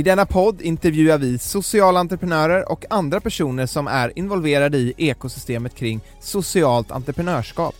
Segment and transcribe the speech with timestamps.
[0.00, 5.74] I denna podd intervjuar vi sociala entreprenörer och andra personer som är involverade i ekosystemet
[5.74, 7.74] kring socialt entreprenörskap.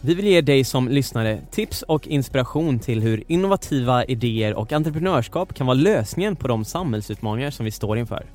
[0.00, 5.54] Vi vill ge dig som lyssnare tips och inspiration till hur innovativa idéer och entreprenörskap
[5.54, 8.26] kan vara lösningen på de samhällsutmaningar som vi står inför.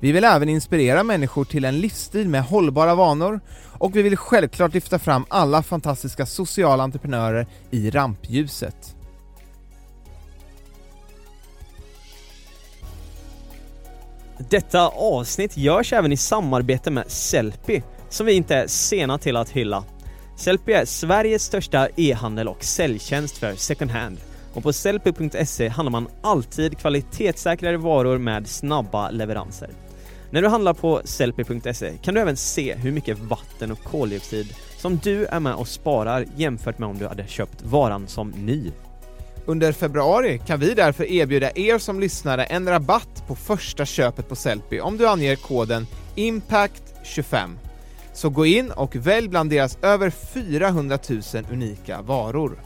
[0.00, 3.40] Vi vill även inspirera människor till en livsstil med hållbara vanor
[3.78, 8.96] och vi vill självklart lyfta fram alla fantastiska sociala entreprenörer i rampljuset.
[14.38, 19.50] Detta avsnitt görs även i samarbete med Sellpy, som vi inte är sena till att
[19.50, 19.84] hylla.
[20.36, 24.18] Sellpy är Sveriges största e-handel och säljtjänst för second hand.
[24.54, 29.70] Och på sellpy.se handlar man alltid kvalitetssäkrare varor med snabba leveranser.
[30.30, 34.96] När du handlar på sellpy.se kan du även se hur mycket vatten och koldioxid som
[34.96, 38.70] du är med och sparar jämfört med om du hade köpt varan som ny.
[39.46, 44.36] Under februari kan vi därför erbjuda er som lyssnare en rabatt på första köpet på
[44.36, 45.86] Sellpy om du anger koden
[46.16, 47.56] IMPACT25.
[48.12, 52.58] Så gå in och välj bland deras över 400 000 unika varor.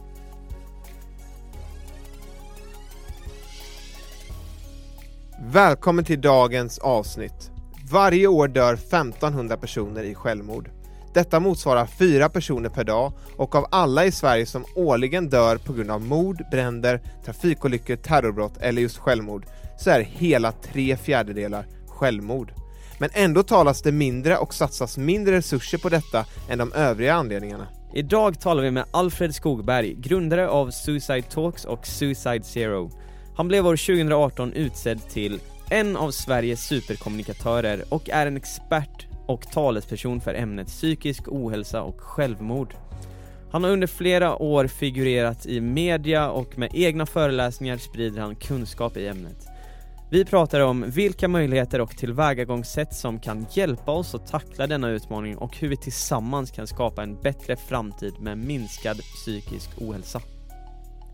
[5.40, 7.50] Välkommen till dagens avsnitt.
[7.90, 10.77] Varje år dör 1500 personer i självmord.
[11.14, 15.72] Detta motsvarar fyra personer per dag och av alla i Sverige som årligen dör på
[15.72, 19.46] grund av mord, bränder, trafikolyckor, terrorbrott eller just självmord
[19.78, 22.52] så är hela tre fjärdedelar självmord.
[22.98, 27.66] Men ändå talas det mindre och satsas mindre resurser på detta än de övriga anledningarna.
[27.94, 32.90] Idag talar vi med Alfred Skogberg, grundare av Suicide Talks och Suicide Zero.
[33.36, 39.50] Han blev år 2018 utsedd till en av Sveriges superkommunikatörer och är en expert och
[39.52, 42.74] talesperson för ämnet psykisk ohälsa och självmord.
[43.50, 48.96] Han har under flera år figurerat i media och med egna föreläsningar sprider han kunskap
[48.96, 49.46] i ämnet.
[50.10, 55.36] Vi pratar om vilka möjligheter och tillvägagångssätt som kan hjälpa oss att tackla denna utmaning
[55.36, 60.20] och hur vi tillsammans kan skapa en bättre framtid med minskad psykisk ohälsa.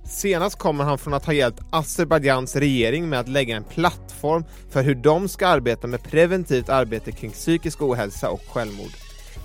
[0.05, 4.83] Senast kommer han från att ha hjälpt Azerbajdzjans regering med att lägga en plattform för
[4.83, 8.91] hur de ska arbeta med preventivt arbete kring psykisk ohälsa och självmord.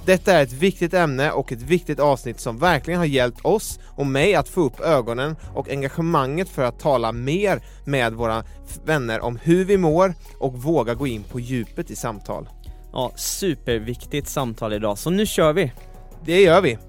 [0.06, 4.06] Detta är ett viktigt ämne och ett viktigt avsnitt som verkligen har hjälpt oss och
[4.06, 8.44] mig att få upp ögonen och engagemanget för att tala mer med våra
[8.86, 12.50] vänner om hur vi mår och våga gå in på djupet i samtal.
[12.94, 15.72] Ja, superviktigt samtal idag, så nu kör vi!
[16.26, 16.89] Det gör vi!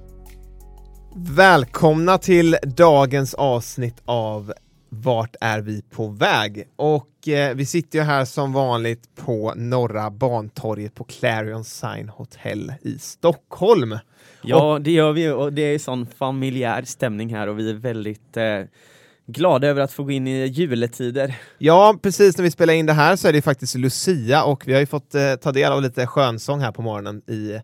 [1.15, 4.53] Välkomna till dagens avsnitt av
[4.89, 6.69] Vart är vi på väg?
[6.77, 12.73] Och eh, vi sitter ju här som vanligt på Norra Bantorget på Clarion Sign Hotel
[12.83, 13.99] i Stockholm.
[14.43, 17.75] Ja, och, det gör vi och det är sån familjär stämning här och vi är
[17.75, 18.63] väldigt eh,
[19.27, 21.35] glada över att få gå in i juletider.
[21.59, 24.73] Ja, precis när vi spelar in det här så är det faktiskt Lucia och vi
[24.73, 27.61] har ju fått eh, ta del av lite skönsång här på morgonen i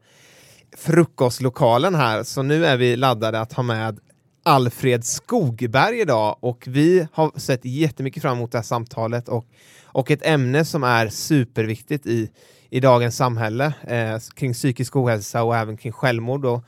[0.77, 3.99] frukostlokalen här, så nu är vi laddade att ha med
[4.43, 9.47] Alfred Skogberg idag och vi har sett jättemycket fram emot det här samtalet och,
[9.85, 12.31] och ett ämne som är superviktigt i,
[12.71, 16.65] i dagens samhälle eh, kring psykisk ohälsa och även kring självmord och,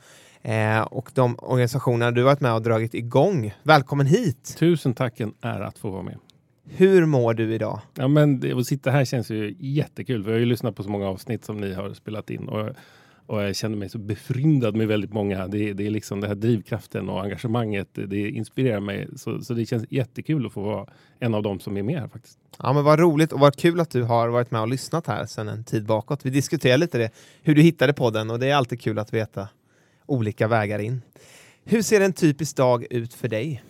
[0.49, 3.53] eh, och de organisationerna du varit med och dragit igång.
[3.63, 4.55] Välkommen hit!
[4.57, 6.17] Tusen tack, en ära att få vara med.
[6.65, 7.79] Hur mår du idag?
[7.93, 10.23] Ja, men att sitta här känns ju jättekul.
[10.23, 12.69] Vi har ju lyssnat på så många avsnitt som ni har spelat in och
[13.29, 15.47] och jag känner mig så befryndad med väldigt många.
[15.47, 17.87] Det, det är liksom den här drivkraften och engagemanget.
[17.93, 19.07] Det inspirerar mig.
[19.15, 20.85] Så, så det känns jättekul att få vara
[21.19, 22.39] en av dem som är med här faktiskt.
[22.59, 25.25] Ja men vad roligt och vad kul att du har varit med och lyssnat här
[25.25, 26.25] sedan en tid bakåt.
[26.25, 27.09] Vi diskuterar lite det,
[27.41, 29.47] hur du hittade podden och det är alltid kul att veta
[30.05, 31.01] olika vägar in.
[31.63, 33.63] Hur ser en typisk dag ut för dig?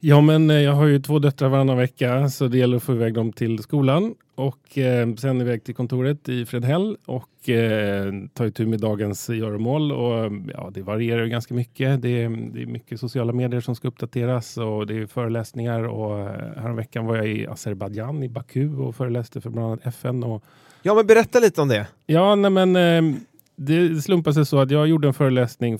[0.00, 2.92] Ja, men eh, jag har ju två döttrar varannan vecka så det gäller att få
[2.92, 8.46] iväg dem till skolan och eh, sen iväg till kontoret i Fredhäll och eh, ta
[8.46, 9.92] itu med dagens göromål.
[9.92, 12.02] Och, ja, det varierar ganska mycket.
[12.02, 15.82] Det är, det är mycket sociala medier som ska uppdateras och det är föreläsningar.
[15.82, 20.24] Och eh, häromveckan var jag i Azerbajdzjan i Baku och föreläste för bland annat FN.
[20.24, 20.44] Och,
[20.82, 21.86] ja, men berätta lite om det.
[22.06, 23.18] Ja, nej, men eh,
[23.56, 25.78] det slumpade sig så att jag gjorde en föreläsning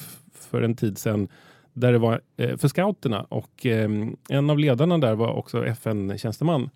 [0.50, 1.28] för en tid sedan
[1.76, 3.90] där det var eh, för scouterna och eh,
[4.28, 6.70] en av ledarna där var också FN-tjänsteman.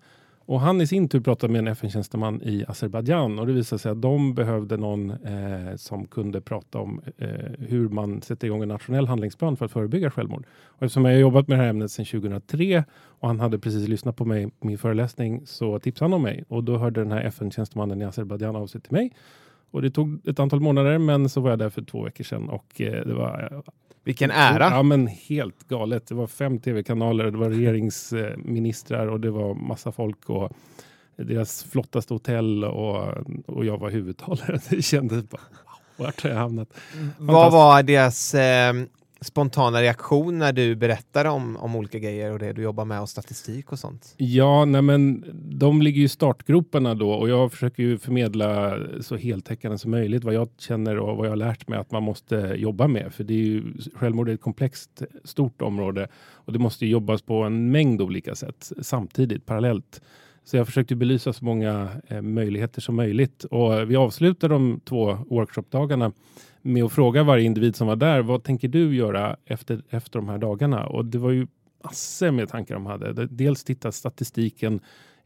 [0.45, 3.91] Och han i sin tur pratade med en FN-tjänsteman i Azerbajdzjan och det visade sig
[3.91, 8.67] att de behövde någon eh, som kunde prata om eh, hur man sätter igång en
[8.67, 10.45] nationell handlingsplan för att förebygga självmord.
[10.65, 13.87] Och eftersom jag har jobbat med det här ämnet sedan 2003 och han hade precis
[13.87, 17.21] lyssnat på mig min föreläsning så tipsade han om mig och då hörde den här
[17.21, 19.11] FN-tjänstemannen i Azerbajdzjan av sig till mig.
[19.71, 22.49] Och det tog ett antal månader men så var jag där för två veckor sedan
[22.49, 24.69] och eh, det var eh, vilken ära!
[24.69, 26.07] Ja men helt galet.
[26.07, 30.51] Det var fem tv-kanaler, det var regeringsministrar och det var massa folk och
[31.15, 33.07] deras flottaste hotell och,
[33.47, 34.59] och jag var huvudtalare.
[34.69, 35.41] Det kändes bara,
[35.97, 36.69] wow, vart har jag hamnat?
[37.17, 38.73] Vad var deras eh,
[39.21, 43.09] spontana reaktion när du berättar om, om olika grejer och det du jobbar med och
[43.09, 44.13] statistik och sånt?
[44.17, 45.25] Ja, nej men
[45.59, 50.23] de ligger ju i startgroparna då och jag försöker ju förmedla så heltäckande som möjligt
[50.23, 53.13] vad jag känner och vad jag har lärt mig att man måste jobba med.
[53.13, 53.63] För det är ju,
[53.95, 58.71] självmord är ett komplext, stort område och det måste jobbas på en mängd olika sätt
[58.81, 60.01] samtidigt, parallellt.
[60.43, 65.17] Så jag försökte belysa så många eh, möjligheter som möjligt och vi avslutar de två
[65.29, 66.11] workshopdagarna
[66.61, 70.29] med att fråga varje individ som var där, vad tänker du göra efter, efter de
[70.29, 70.85] här dagarna?
[70.85, 71.47] Och det var ju
[71.83, 73.27] massor med tankar de hade.
[73.27, 74.79] Dels titta statistiken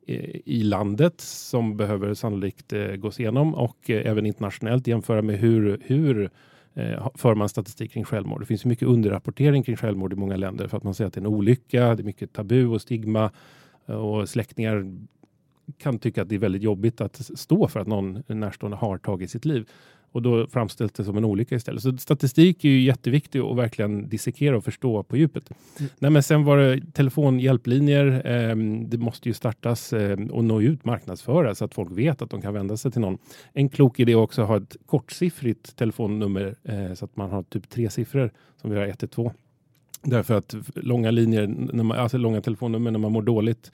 [0.08, 5.40] eh, i landet som behöver sannolikt eh, gås igenom och eh, även internationellt jämföra med
[5.40, 6.30] hur, hur
[7.16, 8.42] för man statistik kring självmord.
[8.42, 11.18] Det finns mycket underrapportering kring självmord i många länder för att man säger att det
[11.18, 13.32] är en olycka, det är mycket tabu och stigma
[13.86, 14.98] och släktingar
[15.78, 19.32] kan tycka att det är väldigt jobbigt att stå för att någon närstående har tagit
[19.32, 19.70] sitt liv.
[20.16, 21.82] Och då framställs det som en olycka istället.
[21.82, 25.50] Så statistik är ju jätteviktig att verkligen dissekera och förstå på djupet.
[25.50, 25.92] Mm.
[26.00, 28.06] Nej, men sen var det telefonhjälplinjer.
[28.26, 28.56] Eh,
[28.88, 32.42] det måste ju startas eh, och nå ut, marknadsföras så att folk vet att de
[32.42, 33.18] kan vända sig till någon.
[33.54, 37.70] En klok idé också att ha ett kortsiffrigt telefonnummer eh, så att man har typ
[37.70, 39.30] tre siffror som vi har 112.
[40.04, 43.72] Därför att långa linjer, när man, alltså långa telefonnummer när man mår dåligt.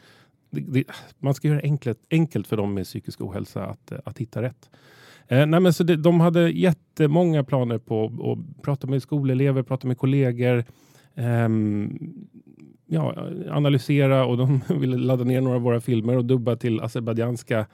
[0.49, 0.83] Det, det,
[1.19, 4.69] man ska göra enkelt, enkelt för dem med psykisk ohälsa att, att hitta rätt.
[5.27, 9.87] Eh, nej, men så det, de hade jättemånga planer på att prata med skolelever, prata
[9.87, 10.65] med kollegor,
[11.15, 11.99] ehm,
[12.85, 17.65] ja, analysera och de ville ladda ner några av våra filmer och dubba till azerbajdzjanska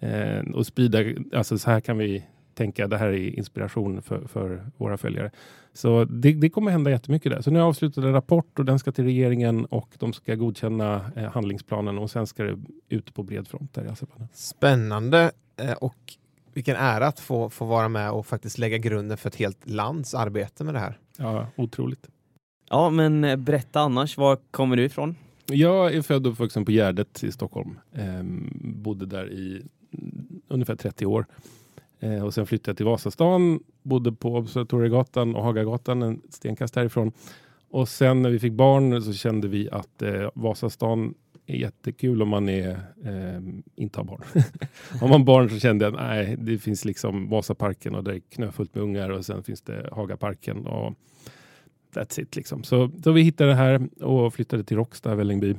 [0.00, 0.98] eh, och sprida,
[1.32, 2.24] alltså så här kan vi
[2.54, 5.30] tänka, det här är inspiration för, för våra följare.
[5.72, 7.40] Så det, det, kommer hända jättemycket där.
[7.40, 10.34] Så nu har jag avslutat en rapport och den ska till regeringen och de ska
[10.34, 12.58] godkänna eh, handlingsplanen och sen ska det
[12.88, 14.28] ut på bred front där i Azerbajdzjan.
[14.32, 16.14] Spännande eh, och
[16.54, 20.14] vilken ära att få, få vara med och faktiskt lägga grunden för ett helt lands
[20.14, 20.98] arbete med det här.
[21.18, 22.08] Ja, otroligt.
[22.70, 25.16] Ja, men eh, berätta annars, var kommer du ifrån?
[25.46, 27.78] Jag är född och uppvuxen på Gärdet i Stockholm.
[27.92, 29.62] Ehm, bodde där i
[30.48, 31.26] ungefär 30 år.
[32.00, 37.12] Ehm, och sen flyttade jag till Vasastan, bodde på Observatoriegatan och Hagagatan, en stenkast härifrån.
[37.70, 41.14] Och sen när vi fick barn så kände vi att eh, Vasastan
[41.46, 42.70] är jättekul om man är,
[43.04, 43.40] eh,
[43.76, 44.22] inte har barn.
[45.00, 48.20] har man barn så kände jag att nej, det finns liksom Vasaparken och det är
[48.20, 50.94] knöfullt med ungar och sen finns det Hagaparken och
[51.94, 52.64] that's it liksom.
[52.64, 55.54] Så, så vi hittade det här och flyttade till Råcksta, Vällingby.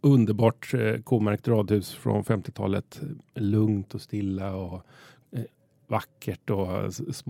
[0.00, 3.00] Underbart eh, komärkt radhus från 50-talet.
[3.34, 4.86] Lugnt och stilla och
[5.88, 6.68] vackert och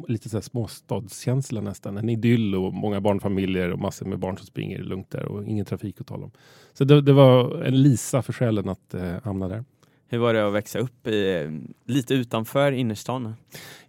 [0.09, 1.97] lite så här småstadskänsla nästan.
[1.97, 5.65] En idyll och många barnfamiljer och massor med barn som springer lugnt där och ingen
[5.65, 6.31] trafik att tala om.
[6.73, 9.65] Så det, det var en lisa för själen att eh, hamna där.
[10.09, 11.49] Hur var det att växa upp i,
[11.85, 13.35] lite utanför innerstan?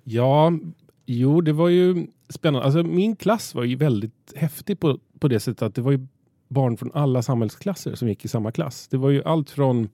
[0.04, 0.52] Ja,
[1.06, 2.66] jo det var ju spännande.
[2.66, 6.08] Alltså min klass var ju väldigt häftig på, på det sättet att det var ju
[6.48, 8.88] barn från alla samhällsklasser som gick i samma klass.
[8.88, 9.90] Det var ju allt från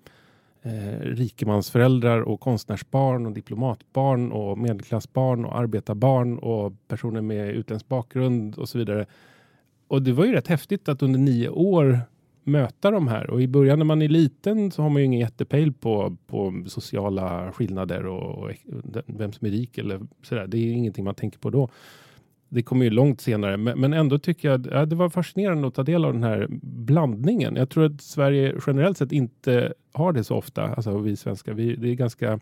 [0.66, 8.58] eh, rikemansföräldrar och konstnärsbarn och diplomatbarn och medelklassbarn och arbetarbarn och personer med utländsk bakgrund
[8.58, 9.06] och så vidare.
[9.88, 12.00] Och det var ju rätt häftigt att under nio år
[12.44, 13.30] möta de här.
[13.30, 16.64] Och i början när man är liten så har man ju ingen jättepejl på, på
[16.68, 18.52] sociala skillnader och, och
[19.06, 20.48] vem som är rik eller sådär.
[20.48, 21.70] Det är ingenting man tänker på då
[22.56, 25.84] det kommer ju långt senare, men, ändå tycker jag att det var fascinerande att ta
[25.84, 27.56] del av den här blandningen.
[27.56, 31.54] Jag tror att Sverige generellt sett inte har det så ofta, alltså vi svenskar.
[31.54, 32.40] Vi, det är ganska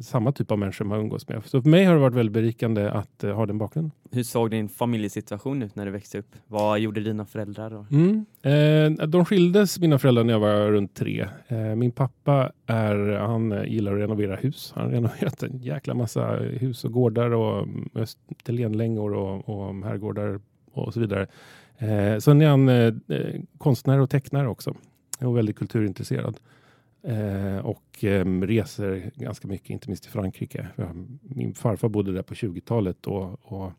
[0.00, 1.42] samma typ av människor man umgås med.
[1.44, 3.92] Så för mig har det varit väldigt berikande att eh, ha den bakgrunden.
[4.10, 6.36] Hur såg din familjesituation ut när du växte upp?
[6.46, 7.70] Vad gjorde dina föräldrar?
[7.70, 7.86] Då?
[7.90, 8.26] Mm.
[9.00, 11.28] Eh, de skildes, mina föräldrar, när jag var runt tre.
[11.48, 14.72] Eh, min pappa är, han gillar att renovera hus.
[14.76, 20.40] Han har renoverat en jäkla massa hus och gårdar och mm, österlenlängor och, och herrgårdar
[20.72, 21.26] och så vidare.
[21.78, 22.94] Eh, sen är han eh,
[23.58, 24.74] konstnär och tecknare också
[25.20, 26.36] och väldigt kulturintresserad.
[27.06, 30.66] Eh, och eh, reser ganska mycket, inte minst i Frankrike.
[31.22, 33.72] Min farfar bodde där på 20-talet och, och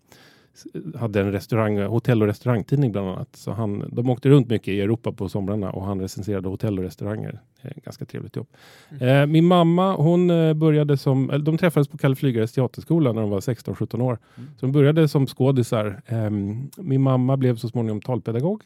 [0.95, 3.35] hade en restaurang, hotell och restaurangtidning bland annat.
[3.35, 6.85] Så han, de åkte runt mycket i Europa på somrarna och han recenserade hotell och
[6.85, 7.39] restauranger.
[7.83, 8.47] Ganska trevligt jobb.
[8.89, 9.07] Mm.
[9.07, 13.29] Eh, min mamma, hon eh, började som, de träffades på Kalle Flygares teaterskola när de
[13.29, 14.19] var 16-17 år.
[14.37, 14.49] Mm.
[14.57, 16.01] Så de började som skådisar.
[16.05, 16.29] Eh,
[16.77, 18.63] min mamma blev så småningom talpedagog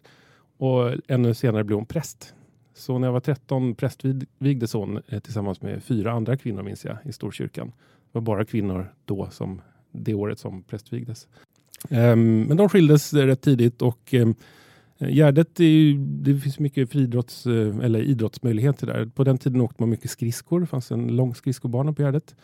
[0.58, 2.34] och ännu senare blev hon präst.
[2.74, 6.98] Så när jag var 13 prästvigdes hon eh, tillsammans med fyra andra kvinnor minns jag
[7.04, 7.68] i Storkyrkan.
[7.68, 9.62] Det var bara kvinnor då som
[9.92, 11.28] det året som prästvigdes.
[11.90, 14.36] Ehm, men de skildes eh, rätt tidigt och ehm,
[14.98, 19.06] eh, Gärdet, är det finns mycket friidrotts, eller idrottsmöjligheter där.
[19.06, 20.60] På den tiden åkte man mycket skridskor.
[20.60, 22.36] Det fanns en lång skridskobana på Gärdet.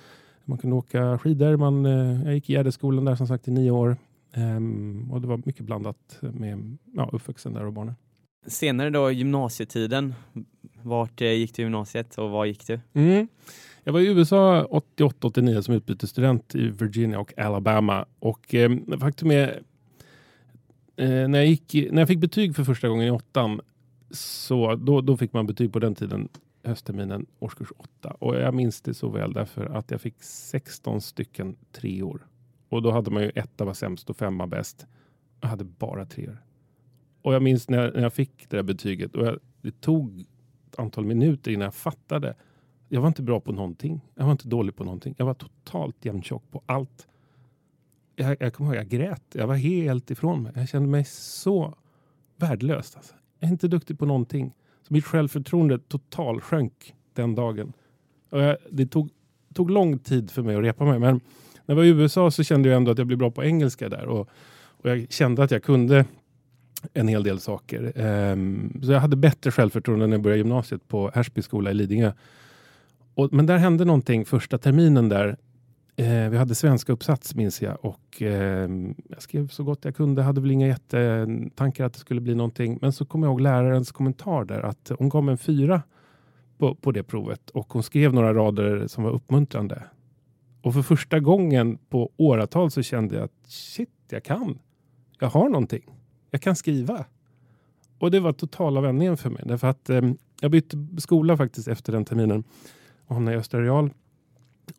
[0.45, 1.57] Man kunde åka skidor.
[1.57, 1.85] Man,
[2.25, 3.97] jag gick i Gärdeskolan där som sagt i nio år.
[4.35, 7.95] Um, och det var mycket blandat med ja, uppvuxen där och barnen.
[8.47, 10.15] Senare då gymnasietiden,
[10.81, 12.79] vart eh, gick du gymnasiet och var gick du?
[12.93, 13.27] Mm.
[13.83, 18.05] Jag var i USA 88-89 som utbytesstudent i Virginia och Alabama.
[18.19, 19.61] Och eh, faktum är,
[20.95, 23.61] eh, när, jag gick, när jag fick betyg för första gången i åttan,
[24.11, 26.29] så då, då fick man betyg på den tiden,
[26.63, 28.09] höstterminen årskurs åtta.
[28.09, 32.27] Och jag minns det så väl därför att jag fick 16 stycken treor.
[32.69, 34.85] Och då hade man ju etta var sämst och femma bäst.
[35.41, 36.41] Jag hade bara treor.
[37.27, 40.19] Och jag minns när jag, när jag fick det där betyget och jag, det tog
[40.71, 42.35] ett antal minuter innan jag fattade
[42.89, 44.01] jag var inte bra på någonting.
[44.15, 45.15] Jag var inte dålig på någonting.
[45.17, 47.07] Jag var totalt jämntjock på allt.
[48.15, 49.23] Jag, jag kommer ihåg, jag grät.
[49.33, 50.51] Jag var helt ifrån mig.
[50.55, 51.77] Jag kände mig så
[52.37, 52.95] värdelös.
[52.95, 53.13] Alltså.
[53.39, 54.53] Jag är inte duktig på någonting.
[54.87, 57.73] Så mitt självförtroende total sjönk den dagen.
[58.29, 59.09] Och jag, det tog,
[59.53, 60.99] tog lång tid för mig att repa mig.
[60.99, 61.21] Men när
[61.65, 64.05] jag var i USA så kände jag ändå att jag blev bra på engelska där.
[64.07, 64.29] Och,
[64.59, 66.05] och jag kände att jag kunde
[66.93, 67.93] en hel del saker.
[67.95, 72.11] Ehm, så jag hade bättre självförtroende när jag började gymnasiet på Härsby skola i Lidingö.
[73.13, 75.37] Och, men där hände någonting första terminen där.
[75.95, 80.21] Ehm, vi hade svenska uppsats minns jag och ehm, jag skrev så gott jag kunde.
[80.21, 82.79] Hade väl inga jättetankar att det skulle bli någonting.
[82.81, 85.81] Men så kom jag ihåg lärarens kommentar där att hon gav mig en fyra
[86.57, 89.83] på, på det provet och hon skrev några rader som var uppmuntrande.
[90.61, 94.59] Och för första gången på åratal så kände jag att shit, jag kan.
[95.19, 95.96] Jag har någonting.
[96.31, 97.05] Jag kan skriva.
[97.99, 99.43] Och det var totala vändningen för mig.
[99.45, 100.01] Därför att eh,
[100.41, 102.43] jag bytte skola faktiskt efter den terminen
[103.05, 103.89] och hamnade i Östra Real.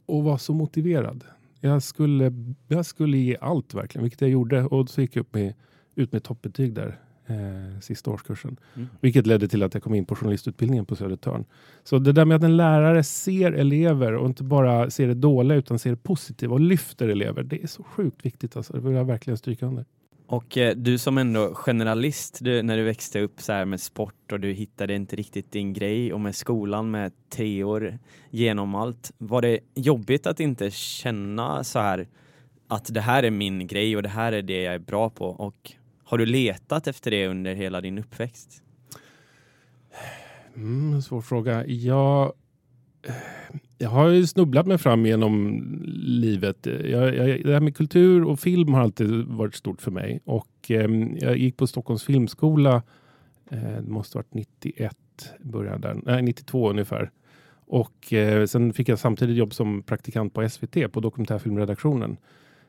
[0.06, 1.24] Och var så motiverad.
[1.60, 2.32] Jag skulle,
[2.68, 4.64] jag skulle ge allt verkligen, vilket jag gjorde.
[4.64, 5.54] Och så gick jag upp med,
[5.94, 8.56] ut med toppbetyg där eh, sista årskursen.
[8.74, 8.88] Mm.
[9.00, 11.44] Vilket ledde till att jag kom in på journalistutbildningen på Södertörn.
[11.84, 15.58] Så det där med att en lärare ser elever och inte bara ser det dåliga
[15.58, 17.42] utan ser det positiva och lyfter elever.
[17.42, 18.56] Det är så sjukt viktigt.
[18.56, 18.72] Alltså.
[18.72, 19.84] Det vill jag verkligen stryka under.
[20.28, 24.32] Och eh, du som ändå generalist, du, när du växte upp så här med sport
[24.32, 27.98] och du hittade inte riktigt din grej och med skolan med tre år
[28.30, 29.12] genom allt.
[29.18, 32.08] Var det jobbigt att inte känna så här
[32.68, 35.26] att det här är min grej och det här är det jag är bra på?
[35.26, 35.72] Och
[36.04, 38.62] har du letat efter det under hela din uppväxt?
[40.56, 41.66] Mm, svår fråga.
[41.66, 42.32] Jag
[43.78, 45.62] jag har ju snubblat mig fram genom
[45.96, 46.66] livet.
[46.66, 50.20] Jag, jag, det här med kultur och film har alltid varit stort för mig.
[50.24, 52.82] Och eh, jag gick på Stockholms filmskola,
[53.50, 54.96] eh, det måste ha varit 91,
[55.40, 57.10] början där, nej 92 ungefär.
[57.66, 62.16] Och eh, sen fick jag samtidigt jobb som praktikant på SVT, på dokumentärfilmredaktionen.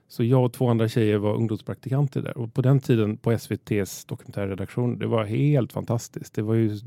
[0.08, 2.38] Så jag och två andra tjejer var ungdomspraktikanter där.
[2.38, 6.34] Och på den tiden på SVTs dokumentärredaktion, det var helt fantastiskt.
[6.34, 6.80] Det var ju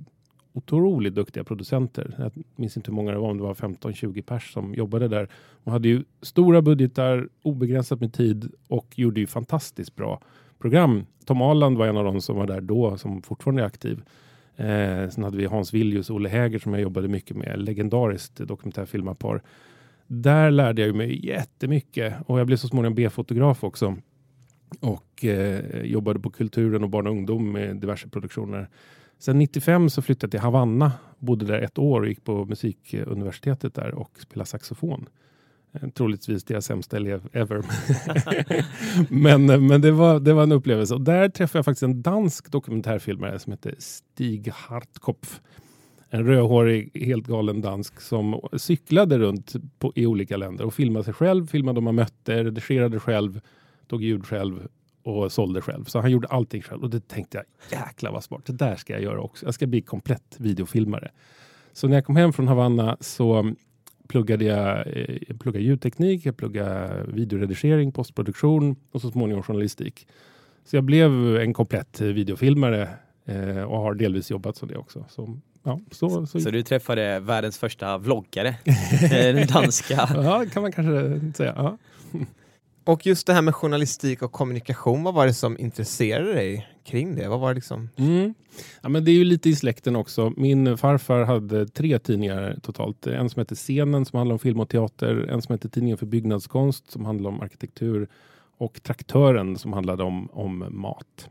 [0.53, 2.15] otroligt duktiga producenter.
[2.19, 5.29] Jag minns inte hur många det var, om det var 15-20 pers som jobbade där.
[5.65, 10.21] De hade ju stora budgetar, obegränsat med tid och gjorde ju fantastiskt bra
[10.59, 11.07] program.
[11.25, 14.03] Tom Aland var en av de som var där då, som fortfarande är aktiv.
[14.57, 18.37] Eh, sen hade vi Hans Viljus och Olle Häger som jag jobbade mycket med, legendariskt
[18.37, 19.43] dokumentärfilmarpar.
[20.07, 23.97] Där lärde jag mig jättemycket och jag blev så småningom B-fotograf också
[24.81, 28.69] och eh, jobbade på kulturen och barn och ungdom med diverse produktioner.
[29.23, 33.75] Sen 95 så flyttade jag till Havanna, bodde där ett år och gick på musikuniversitetet
[33.75, 35.09] där och spelade saxofon.
[35.73, 37.65] Eh, troligtvis deras sämsta elev ever.
[39.09, 40.95] men men det, var, det var en upplevelse.
[40.95, 45.41] Och där träffade jag faktiskt en dansk dokumentärfilmare som heter Stig Hartkopf.
[46.11, 51.15] En rödhårig, helt galen dansk som cyklade runt på, i olika länder och filmade sig
[51.15, 53.41] själv, filmade de man mötte, redigerade själv,
[53.87, 54.69] tog ljud själv
[55.03, 55.85] och sålde själv.
[55.85, 58.93] Så han gjorde allting själv och det tänkte jag, jäklar vad smart, det där ska
[58.93, 59.47] jag göra också.
[59.47, 61.11] Jag ska bli komplett videofilmare.
[61.73, 63.55] Så när jag kom hem från Havanna så
[64.09, 70.07] pluggade jag, eh, jag pluggade ljudteknik, jag pluggade videoredigering, postproduktion och så småningom journalistik.
[70.65, 72.89] Så jag blev en komplett videofilmare
[73.25, 75.05] eh, och har delvis jobbat som det också.
[75.09, 76.41] Så, ja, så, så.
[76.41, 78.49] så du träffade världens första vloggare,
[79.03, 80.09] eh, den danska?
[80.15, 81.55] ja, kan man kanske säga.
[81.57, 81.79] Ja.
[82.85, 87.17] Och just det här med journalistik och kommunikation, vad var det som intresserade dig kring
[87.17, 87.29] det?
[87.29, 87.89] Vad var det liksom?
[87.97, 88.35] Mm.
[88.81, 90.33] Ja, men det är ju lite i släkten också.
[90.37, 93.07] Min farfar hade tre tidningar totalt.
[93.07, 95.27] En som hette Scenen som handlade om film och teater.
[95.31, 98.09] En som hette Tidningen för byggnadskonst som handlade om arkitektur.
[98.59, 101.29] Och Traktören som handlade om, om mat.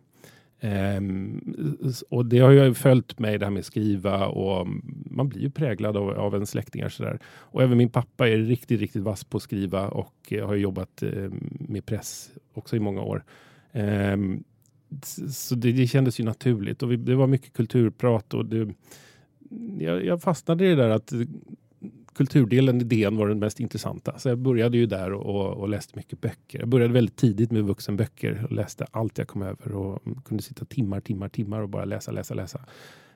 [0.63, 4.67] Um, och det har ju följt mig det här med skriva och
[5.05, 7.19] man blir ju präglad av, av en släktingar sådär.
[7.25, 11.03] Och även min pappa är riktigt, riktigt vass på att skriva och eh, har jobbat
[11.03, 13.23] um, med press också i många år.
[13.71, 14.43] Um,
[15.29, 18.73] så det, det kändes ju naturligt och vi, det var mycket kulturprat och det,
[19.79, 21.13] jag, jag fastnade i det där att
[22.13, 24.19] kulturdelen i DN var den mest intressanta.
[24.19, 26.59] Så jag började ju där och, och, och, läste mycket böcker.
[26.59, 30.65] Jag började väldigt tidigt med vuxenböcker och läste allt jag kom över och kunde sitta
[30.65, 32.59] timmar, timmar, timmar och bara läsa, läsa, läsa.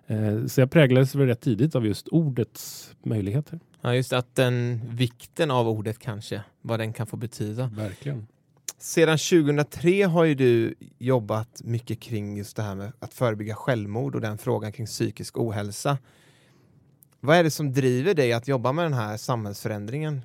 [0.08, 3.60] Eh, så jag präglades väl rätt tidigt av just ordets möjligheter.
[3.82, 7.68] Ja, just att den vikten av ordet kanske, vad den kan få betyda.
[7.68, 8.28] Verkligen.
[8.78, 14.16] Sedan 2003 har ju du jobbat mycket kring just det här med att förebygga självmord
[14.16, 15.98] och den frågan kring psykisk ohälsa.
[17.26, 20.22] Vad är det som driver dig att jobba med den här samhällsförändringen?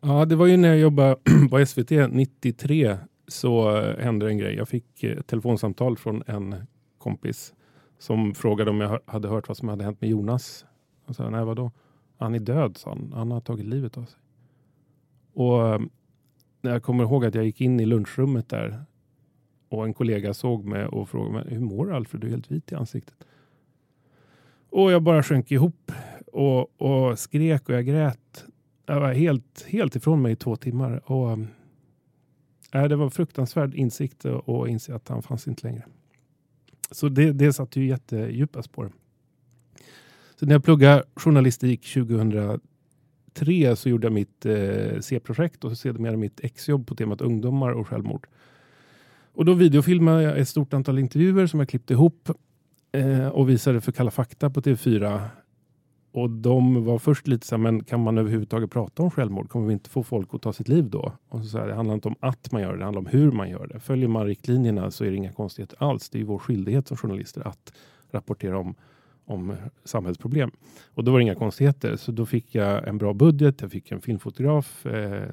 [0.00, 1.16] Ja, det var ju när jag jobbade
[1.50, 2.96] på SVT 93
[3.28, 4.54] så eh, hände en grej.
[4.54, 6.54] Jag fick ett telefonsamtal från en
[6.98, 7.54] kompis
[7.98, 10.64] som frågade om jag hade hört vad som hade hänt med Jonas.
[11.06, 11.70] Jag sa, nej vadå?
[12.18, 13.12] Han är död, sa han.
[13.14, 14.20] Han har tagit livet av sig.
[15.32, 15.90] Och ehm,
[16.60, 18.84] jag kommer ihåg att jag gick in i lunchrummet där
[19.68, 22.20] och en kollega såg mig och frågade mig, hur mår du Alfred?
[22.20, 23.14] Du är helt vit i ansiktet.
[24.70, 25.92] Och jag bara sjönk ihop
[26.32, 28.44] och, och skrek och jag grät.
[28.86, 31.12] Jag var helt, helt ifrån mig i två timmar.
[31.12, 31.38] Och,
[32.72, 35.82] äh, det var fruktansvärd insikt och inse att han fanns inte längre.
[36.90, 38.92] Så det, det satte ju jättedjupa spår.
[40.36, 46.40] Så när jag pluggade journalistik 2003 så gjorde jag mitt eh, C-projekt och sedermera mitt
[46.40, 48.26] exjobb på temat ungdomar och självmord.
[49.32, 52.30] Och då videofilmade jag ett stort antal intervjuer som jag klippte ihop
[52.92, 55.28] eh, och visade för Kalla fakta på TV4.
[56.12, 59.48] Och de var först lite så här, men kan man överhuvudtaget prata om självmord?
[59.48, 61.12] Kommer vi inte få folk att ta sitt liv då?
[61.28, 63.06] Och så, så här, det handlar inte om att man gör det, det handlar om
[63.06, 63.80] hur man gör det.
[63.80, 66.10] Följer man riktlinjerna så är det inga konstigheter alls.
[66.10, 67.72] Det är vår skyldighet som journalister att
[68.10, 68.74] rapportera om,
[69.24, 70.50] om samhällsproblem.
[70.94, 71.96] Och då var det inga konstigheter.
[71.96, 75.28] Så då fick jag en bra budget, jag fick en filmfotograf eh,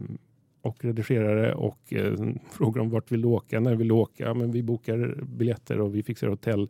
[0.62, 2.14] och redigerare och eh,
[2.52, 4.34] frågor om vart vill du åka, när vill du åka?
[4.34, 6.70] Men vi bokar biljetter och vi fixar hotell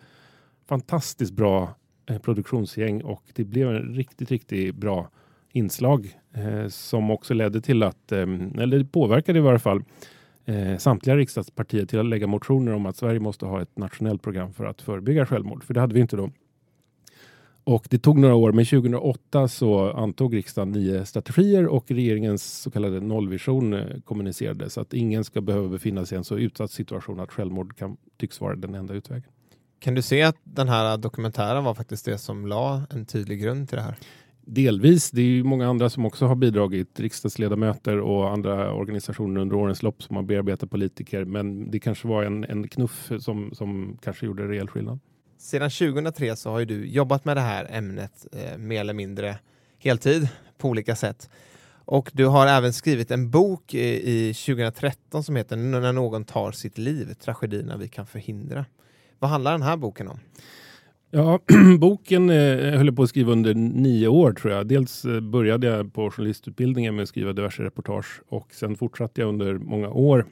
[0.67, 1.75] fantastiskt bra
[2.05, 5.09] eh, produktionsgäng och det blev en riktigt, riktigt bra
[5.51, 8.21] inslag eh, som också ledde till att, eh,
[8.59, 9.83] eller påverkade i varje fall,
[10.45, 14.53] eh, samtliga riksdagspartier till att lägga motioner om att Sverige måste ha ett nationellt program
[14.53, 15.63] för att förebygga självmord.
[15.63, 16.29] För det hade vi inte då.
[17.63, 22.71] Och det tog några år, men 2008 så antog riksdagen nio strategier och regeringens så
[22.71, 27.19] kallade nollvision eh, kommunicerades att ingen ska behöva befinna sig i en så utsatt situation
[27.19, 29.31] att självmord kan, tycks vara den enda utvägen.
[29.79, 33.69] Kan du se att den här dokumentären var faktiskt det som la en tydlig grund
[33.69, 33.95] till det här?
[34.47, 35.11] Delvis.
[35.11, 36.99] Det är ju många andra som också har bidragit.
[36.99, 41.25] Riksdagsledamöter och andra organisationer under årens lopp som har bearbetat politiker.
[41.25, 44.99] Men det kanske var en, en knuff som, som kanske gjorde rejäl skillnad.
[45.37, 49.37] Sedan 2003 så har du jobbat med det här ämnet eh, mer eller mindre
[49.79, 51.29] heltid på olika sätt.
[51.85, 56.51] Och du har även skrivit en bok i, i 2013 som heter När någon tar
[56.51, 58.65] sitt liv, tragedierna vi kan förhindra.
[59.19, 60.19] Vad handlar den här boken om?
[61.11, 61.39] Ja,
[61.79, 64.67] boken eh, höll jag på att skriva under nio år tror jag.
[64.67, 69.27] Dels eh, började jag på journalistutbildningen med att skriva diverse reportage och sen fortsatte jag
[69.27, 70.25] under många år.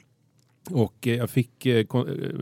[0.70, 1.84] Och eh, jag fick, eh, eh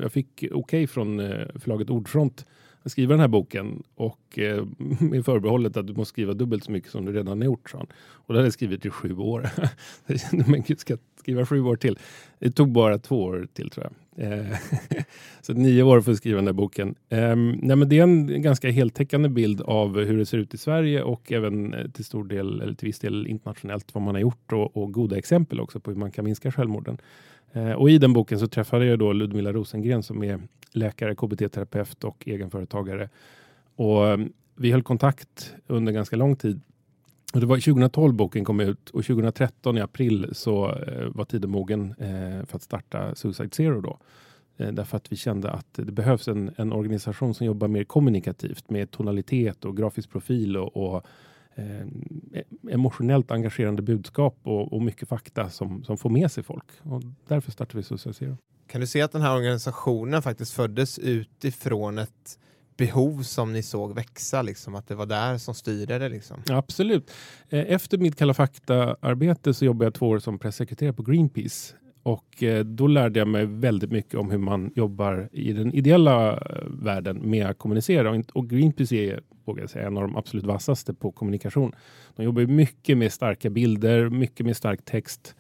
[0.02, 2.46] jag fick okej okay från eh, förlaget Ordfront
[2.90, 4.64] skriva den här boken och eh,
[5.00, 7.70] med förbehållet att du måste skriva dubbelt så mycket som du redan har gjort.
[7.70, 7.86] Så.
[8.10, 9.48] Och det hade jag skrivit i sju år.
[10.06, 11.98] jag kände, men gud, ska jag skriva sju år till?
[12.38, 13.92] Det tog bara två år till tror jag.
[14.16, 14.56] Eh,
[15.40, 16.94] så nio år för att skriva den här boken.
[17.08, 20.58] Eh, nej, men det är en ganska heltäckande bild av hur det ser ut i
[20.58, 24.22] Sverige och även eh, till stor del, eller till viss del internationellt, vad man har
[24.22, 26.98] gjort och, och goda exempel också på hur man kan minska självmorden.
[27.52, 30.40] Eh, och i den boken så träffade jag då Ludmilla Rosengren som är
[30.72, 33.08] läkare, KBT-terapeut och egenföretagare.
[33.76, 34.18] Och eh,
[34.56, 36.60] vi höll kontakt under ganska lång tid.
[37.34, 41.50] Och det var 2012 boken kom ut och 2013 i april så eh, var tiden
[41.50, 43.98] mogen eh, för att starta Suicide Zero då.
[44.56, 48.90] Därför att vi kände att det behövs en, en, organisation som jobbar mer kommunikativt med
[48.90, 51.06] tonalitet och grafisk profil och, och
[51.54, 51.80] eh,
[52.32, 56.64] e-, emotionellt engagerande budskap och, och, mycket fakta som, som får med sig folk.
[56.82, 58.36] Och därför startade vi Suicide Zero.
[58.66, 62.38] Kan du se att den här organisationen faktiskt föddes utifrån ett
[62.76, 66.08] behov som ni såg växa, liksom, att det var där som styrde det?
[66.08, 66.42] Liksom.
[66.50, 67.10] Absolut.
[67.48, 71.74] Eh, efter mitt Kalla fakta-arbete så jobbade jag två år som pressekreterare på Greenpeace.
[72.02, 76.32] Och eh, då lärde jag mig väldigt mycket om hur man jobbar i den ideella
[76.32, 78.22] eh, världen med att kommunicera.
[78.32, 81.72] Och Greenpeace är, vågar jag säga, en av de absolut vassaste på kommunikation.
[82.16, 85.34] De jobbar mycket med starka bilder, mycket med stark text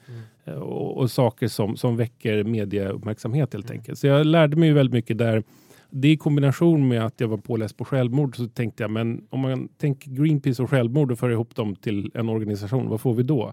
[0.46, 0.62] mm.
[0.62, 3.78] och, och, saker som, som väcker medieuppmärksamhet helt mm.
[3.78, 3.98] enkelt.
[3.98, 5.42] Så jag lärde mig väldigt mycket där.
[5.90, 9.40] Det i kombination med att jag var påläst på självmord så tänkte jag, men om
[9.40, 13.22] man tänker Greenpeace och självmord och för ihop dem till en organisation, vad får vi
[13.22, 13.52] då?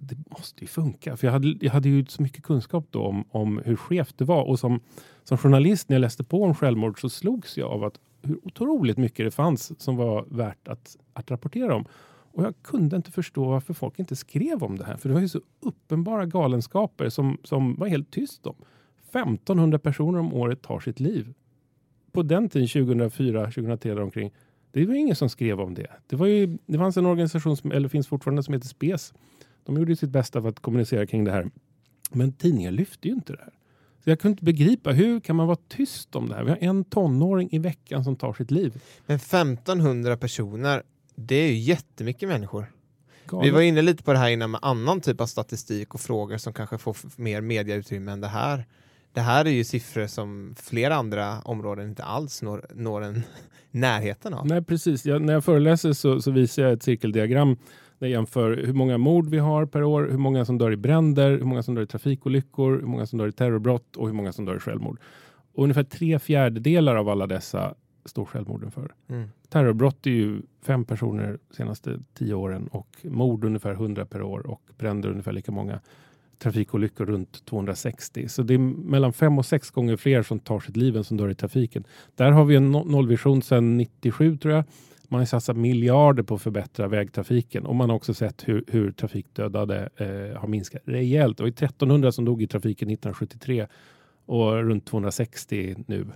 [0.00, 1.16] det måste ju funka.
[1.16, 4.24] För jag hade, jag hade ju så mycket kunskap då om, om hur skevt det
[4.24, 4.42] var.
[4.42, 4.80] Och som,
[5.24, 8.98] som journalist när jag läste på om självmord så slogs jag av att hur otroligt
[8.98, 11.84] mycket det fanns som var värt att, att rapportera om.
[12.32, 14.96] Och jag kunde inte förstå varför folk inte skrev om det här.
[14.96, 18.56] För det var ju så uppenbara galenskaper som, som var helt tyst om.
[19.10, 21.34] 1500 personer om året tar sitt liv.
[22.12, 24.30] På den tiden, 2004, 2003 omkring,
[24.72, 25.86] det var ingen som skrev om det.
[26.06, 29.12] Det, var ju, det fanns en organisation, som, eller finns fortfarande, som heter SPES
[29.64, 31.50] de gjorde sitt bästa för att kommunicera kring det här.
[32.10, 33.52] Men tidningar lyfte ju inte det här.
[34.04, 36.44] Så jag kunde inte begripa, hur kan man vara tyst om det här?
[36.44, 38.80] Vi har en tonåring i veckan som tar sitt liv.
[39.06, 40.82] Men 1500 personer,
[41.14, 42.72] det är ju jättemycket människor.
[43.26, 43.46] Galet.
[43.46, 46.36] Vi var inne lite på det här innan med annan typ av statistik och frågor
[46.38, 48.66] som kanske får mer mediautrymme än det här.
[49.12, 53.22] Det här är ju siffror som flera andra områden inte alls når, når en
[53.70, 54.46] närheten av.
[54.46, 55.06] Nej, precis.
[55.06, 57.56] Jag, när jag föreläser så, så visar jag ett cirkeldiagram
[58.00, 61.30] det jämför hur många mord vi har per år, hur många som dör i bränder,
[61.30, 64.32] hur många som dör i trafikolyckor, hur många som dör i terrorbrott och hur många
[64.32, 65.00] som dör i självmord.
[65.54, 68.94] Och ungefär tre fjärdedelar av alla dessa står självmorden för.
[69.08, 69.28] Mm.
[69.48, 74.62] Terrorbrott är ju fem personer senaste tio åren och mord ungefär 100 per år och
[74.78, 75.80] bränder ungefär lika många.
[76.38, 78.28] Trafikolyckor runt 260.
[78.28, 81.16] Så det är mellan fem och sex gånger fler som tar sitt liv än som
[81.16, 81.84] dör i trafiken.
[82.14, 84.64] Där har vi en nollvision sedan 97 tror jag.
[85.12, 88.92] Man har satsat miljarder på att förbättra vägtrafiken och man har också sett hur, hur
[88.92, 91.36] trafikdödade eh, har minskat rejält.
[91.36, 93.66] Det var 1300 som dog i trafiken 1973
[94.26, 96.06] och runt 260 nu.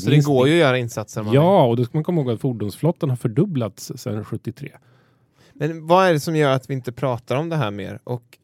[0.00, 1.26] Så det går ju att göra insatser?
[1.32, 4.72] Ja, och då ska man komma ihåg att fordonsflottan har fördubblats sedan 73.
[5.52, 8.00] Men vad är det som gör att vi inte pratar om det här mer?
[8.04, 8.38] Och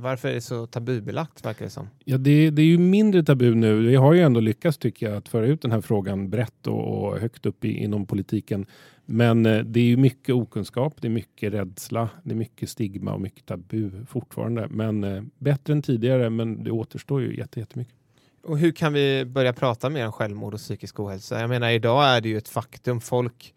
[0.00, 1.88] varför är det så tabubelagt verkar det som?
[2.04, 3.86] Ja, det, det, är ju mindre tabu nu.
[3.86, 7.04] Vi har ju ändå lyckats tycker jag att föra ut den här frågan brett och,
[7.04, 8.66] och högt upp i, inom politiken.
[9.06, 13.12] Men eh, det är ju mycket okunskap, det är mycket rädsla, det är mycket stigma
[13.12, 14.68] och mycket tabu fortfarande.
[14.70, 17.94] Men eh, bättre än tidigare, men det återstår ju jättemycket.
[18.42, 21.40] Och hur kan vi börja prata mer om självmord och psykisk ohälsa?
[21.40, 23.00] Jag menar, idag är det ju ett faktum.
[23.00, 23.54] Folk,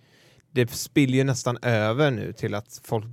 [0.51, 3.05] det spiller nästan över nu till att folk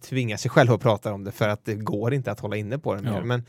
[0.00, 2.78] tvingar sig själva att prata om det för att det går inte att hålla inne
[2.78, 3.12] på det mer.
[3.12, 3.24] Ja.
[3.24, 3.44] Men,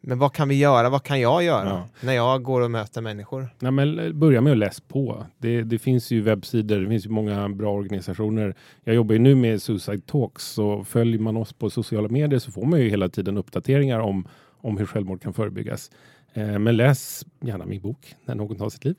[0.00, 0.90] men vad kan vi göra?
[0.90, 1.88] Vad kan jag göra ja.
[2.00, 3.48] när jag går och möter människor?
[3.58, 5.26] Ja, men eh, börja med att läsa på.
[5.38, 8.54] Det, det, finns ju webbsidor, det finns ju många bra organisationer.
[8.84, 12.50] Jag jobbar ju nu med Suicide Talks så följer man oss på sociala medier så
[12.50, 14.28] får man ju hela tiden uppdateringar om,
[14.60, 15.90] om hur självmord kan förebyggas.
[16.34, 18.96] Eh, men läs gärna min bok När någon tar sitt liv.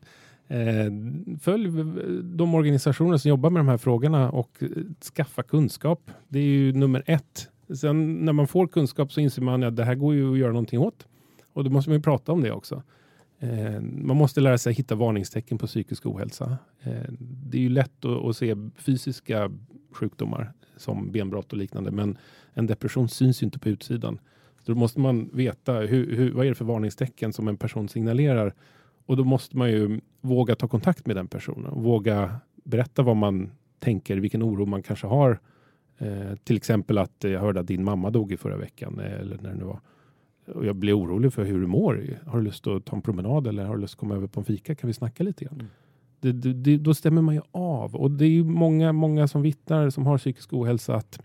[0.53, 0.91] Eh,
[1.39, 1.85] följ eh,
[2.23, 4.67] de organisationer som jobbar med de här frågorna och eh,
[5.15, 6.11] skaffa kunskap.
[6.27, 7.49] Det är ju nummer ett.
[7.79, 10.51] Sen när man får kunskap så inser man att det här går ju att göra
[10.51, 11.07] någonting åt.
[11.53, 12.83] Och då måste man ju prata om det också.
[13.81, 16.57] Man måste lära sig hitta varningstecken på psykisk ohälsa.
[17.19, 19.51] Det är ju lätt att, se fysiska
[19.91, 22.17] sjukdomar som benbrott och liknande, men
[22.53, 24.19] en depression syns ju inte på utsidan.
[24.65, 27.89] Så då måste man veta hur, hur, vad är det för varningstecken som en person
[27.89, 28.53] signalerar
[29.05, 31.83] och då måste man ju våga ta kontakt med den personen.
[31.83, 35.39] Våga berätta vad man tänker, vilken oro man kanske har.
[35.97, 38.99] Eh, till exempel att jag hörde att din mamma dog i förra veckan.
[38.99, 39.79] Eh, eller när det nu var.
[40.45, 42.19] Och jag blir orolig för hur du mår.
[42.25, 44.39] Har du lust att ta en promenad eller har du lust att komma över på
[44.39, 44.75] en fika?
[44.75, 45.55] Kan vi snacka lite grann?
[45.55, 45.67] Mm.
[46.19, 47.95] Det, det, det, då stämmer man ju av.
[47.95, 51.19] Och det är ju många, många som vittnar som har psykisk ohälsa att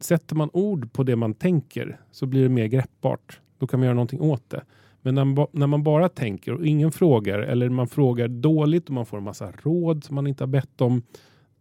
[0.00, 3.40] sätter man ord på det man tänker så blir det mer greppbart.
[3.58, 4.62] Då kan man göra någonting åt det.
[5.04, 9.06] Men när, när, man bara tänker och ingen frågar eller man frågar dåligt och man
[9.06, 11.02] får en massa råd som man inte har bett om.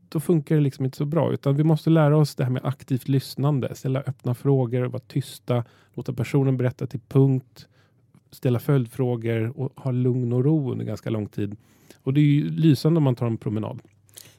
[0.09, 1.33] Då funkar det liksom inte så bra.
[1.33, 3.75] Utan vi måste lära oss det här med aktivt lyssnande.
[3.75, 7.67] Ställa öppna frågor, vara tysta, låta personen berätta till punkt.
[8.31, 11.55] Ställa följdfrågor och ha lugn och ro under ganska lång tid.
[12.03, 13.79] Och det är ju lysande om man tar en promenad.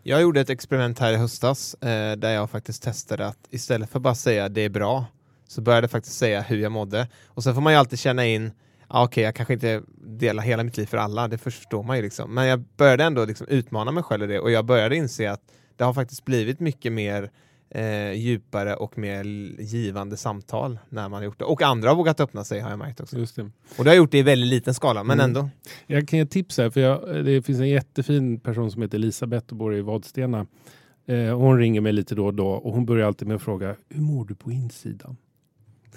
[0.02, 4.00] Jag gjorde ett experiment här i höstas eh, där jag faktiskt testade att istället för
[4.00, 5.06] bara säga det är bra
[5.46, 7.08] så började jag faktiskt säga hur jag mådde.
[7.26, 8.52] Och sen får man ju alltid känna in
[9.02, 12.02] okej, okay, jag kanske inte delar hela mitt liv för alla, det förstår man ju
[12.02, 12.34] liksom.
[12.34, 15.40] Men jag började ändå liksom utmana mig själv i det och jag började inse att
[15.76, 17.30] det har faktiskt blivit mycket mer
[17.70, 19.24] eh, djupare och mer
[19.60, 21.44] givande samtal när man har gjort det.
[21.44, 23.18] Och andra har vågat öppna sig har jag märkt också.
[23.18, 23.50] Just det.
[23.78, 25.24] Och det har gjort det i väldigt liten skala, men mm.
[25.24, 25.50] ändå.
[25.86, 29.46] Jag kan ge tips här, för jag, det finns en jättefin person som heter Elisabeth
[29.50, 30.46] och bor i Vadstena.
[31.06, 33.76] Eh, hon ringer mig lite då och då och hon börjar alltid med att fråga,
[33.88, 35.16] hur mår du på insidan?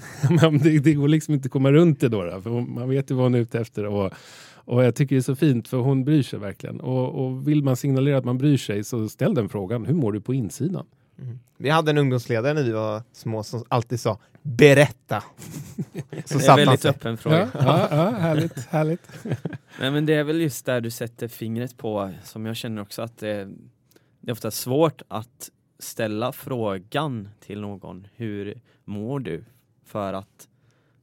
[0.64, 3.16] Det, det går liksom inte att komma runt det då, då för man vet ju
[3.16, 3.86] vad hon är ute efter.
[3.86, 4.14] Och,
[4.56, 6.80] och jag tycker det är så fint för hon bryr sig verkligen.
[6.80, 9.86] Och, och vill man signalera att man bryr sig så ställ den frågan.
[9.86, 10.86] Hur mår du på insidan?
[11.20, 11.40] Mm.
[11.58, 15.24] Vi hade en ungdomsledare när vi var små som alltid sa berätta.
[16.26, 17.50] Så det är en väldigt öppen fråga.
[17.54, 19.10] Ja, ja, ja, härligt, härligt.
[19.80, 23.02] Nej, men det är väl just där du sätter fingret på som jag känner också
[23.02, 23.50] att det,
[24.22, 28.08] det är ofta svårt att ställa frågan till någon.
[28.16, 29.44] Hur mår du?
[29.88, 30.48] För att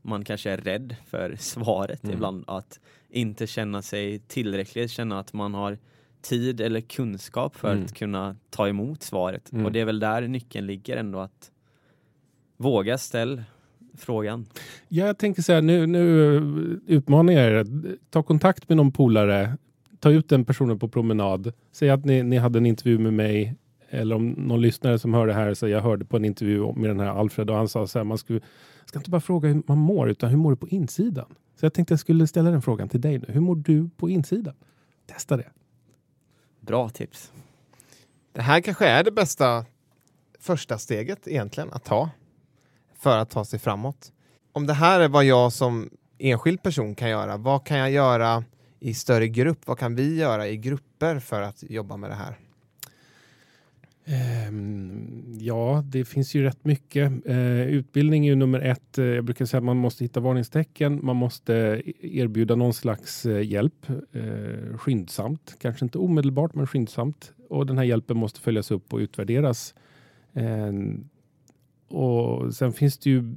[0.03, 2.17] man kanske är rädd för svaret mm.
[2.17, 2.45] ibland.
[2.47, 5.79] Att inte känna sig tillräckligt, känna att man har
[6.23, 7.85] tid eller kunskap för mm.
[7.85, 9.53] att kunna ta emot svaret.
[9.53, 9.67] Mm.
[9.67, 11.51] Och det är väl där nyckeln ligger ändå att
[12.57, 13.43] våga ställa
[13.97, 14.47] frågan.
[14.89, 16.03] Ja, jag tänker så här, nu, nu
[16.87, 17.67] utmanar jag er.
[18.11, 19.57] Ta kontakt med någon polare,
[20.01, 21.53] ta ut den personen på promenad.
[21.73, 23.55] Säg att ni, ni hade en intervju med mig
[23.91, 26.91] eller om någon lyssnare som hör det här, så jag hörde på en intervju med
[26.91, 28.41] den här Alfred och han sa så här, man skulle,
[28.85, 31.35] jag ska inte bara fråga hur man mår, utan hur mår du på insidan?
[31.57, 33.27] Så jag tänkte jag skulle ställa den frågan till dig nu.
[33.29, 34.55] Hur mår du på insidan?
[35.07, 35.51] Testa det.
[36.61, 37.33] Bra tips.
[38.33, 39.65] Det här kanske är det bästa
[40.39, 42.11] första steget egentligen att ta
[42.95, 44.13] för att ta sig framåt.
[44.53, 48.45] Om det här är vad jag som enskild person kan göra, vad kan jag göra
[48.81, 49.67] i större grupp?
[49.67, 52.39] Vad kan vi göra i grupper för att jobba med det här?
[54.07, 57.27] Ehm, ja, det finns ju rätt mycket.
[57.27, 58.99] Eh, utbildning är ju nummer ett.
[58.99, 61.01] Eh, jag brukar säga att man måste hitta varningstecken.
[61.03, 63.87] Man måste e-, erbjuda någon slags eh, hjälp
[64.77, 65.57] skyndsamt.
[65.61, 67.33] Kanske inte omedelbart, men skyndsamt.
[67.49, 69.75] Och den här hjälpen måste följas upp och utvärderas.
[70.33, 71.09] Ehm,
[71.89, 73.35] och sen finns det ju...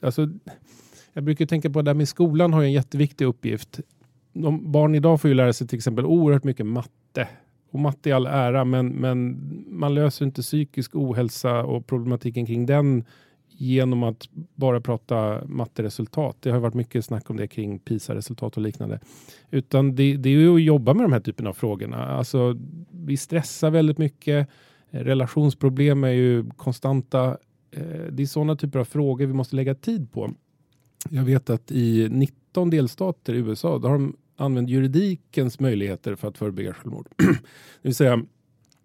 [0.00, 0.28] Alltså,
[1.12, 3.80] jag brukar tänka på det där med skolan har en jätteviktig uppgift.
[4.32, 7.28] De, barn idag får ju lära sig till exempel oerhört mycket matte
[7.70, 12.66] och matte i all ära, men, men man löser inte psykisk ohälsa och problematiken kring
[12.66, 13.04] den
[13.60, 16.36] genom att bara prata matteresultat.
[16.40, 19.00] Det har varit mycket snack om det kring PISA-resultat och liknande.
[19.50, 22.06] Utan det, det är ju att jobba med de här typen av frågorna.
[22.06, 22.56] Alltså,
[22.90, 24.48] vi stressar väldigt mycket.
[24.90, 27.36] Relationsproblem är ju konstanta.
[27.70, 30.30] Eh, det är sådana typer av frågor vi måste lägga tid på.
[31.10, 36.28] Jag vet att i 19 delstater i USA, då har de använt juridikens möjligheter för
[36.28, 37.08] att förebygga självmord.
[37.16, 37.38] det
[37.82, 38.22] vill säga,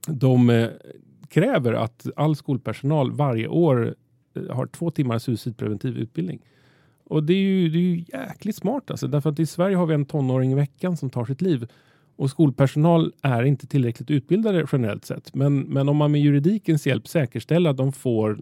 [0.07, 0.69] de eh,
[1.29, 3.95] kräver att all skolpersonal varje år
[4.35, 6.39] eh, har två timmar suicidpreventiv utbildning.
[7.03, 9.85] Och det är ju, det är ju jäkligt smart alltså, därför att i Sverige har
[9.85, 11.67] vi en tonåring i veckan som tar sitt liv.
[12.15, 15.35] Och skolpersonal är inte tillräckligt utbildade generellt sett.
[15.35, 18.41] Men, men om man med juridikens hjälp säkerställer att de får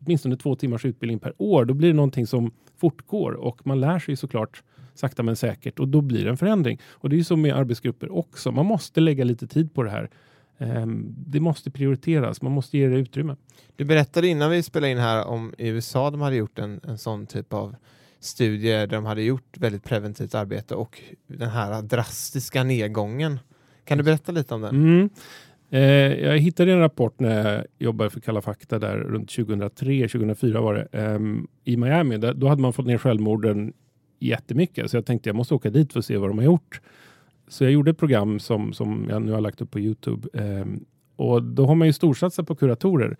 [0.00, 3.98] åtminstone två timmars utbildning per år, då blir det någonting som fortgår och man lär
[3.98, 4.62] sig såklart
[4.94, 6.80] sakta men säkert och då blir det en förändring.
[6.84, 8.52] Och det är ju så med arbetsgrupper också.
[8.52, 10.10] Man måste lägga lite tid på det här.
[10.58, 13.36] Ehm, det måste prioriteras, man måste ge det utrymme.
[13.76, 16.98] Du berättade innan vi spelade in här om i USA de hade gjort en, en
[16.98, 17.76] sån typ av
[18.20, 23.38] studier där de hade gjort väldigt preventivt arbete och den här drastiska nedgången.
[23.84, 24.74] Kan du berätta lite om den?
[24.74, 25.10] Mm.
[25.70, 30.74] Eh, jag hittade en rapport när jag jobbade för Kalla fakta där runt 2003-2004 var
[30.74, 31.18] det eh,
[31.64, 32.16] i Miami.
[32.16, 33.72] Där, då hade man fått ner självmorden
[34.26, 36.80] jättemycket så jag tänkte jag måste åka dit för att se vad de har gjort.
[37.48, 40.66] Så jag gjorde ett program som, som jag nu har lagt upp på Youtube eh,
[41.16, 43.16] och då har man ju storsatsat på kuratorer.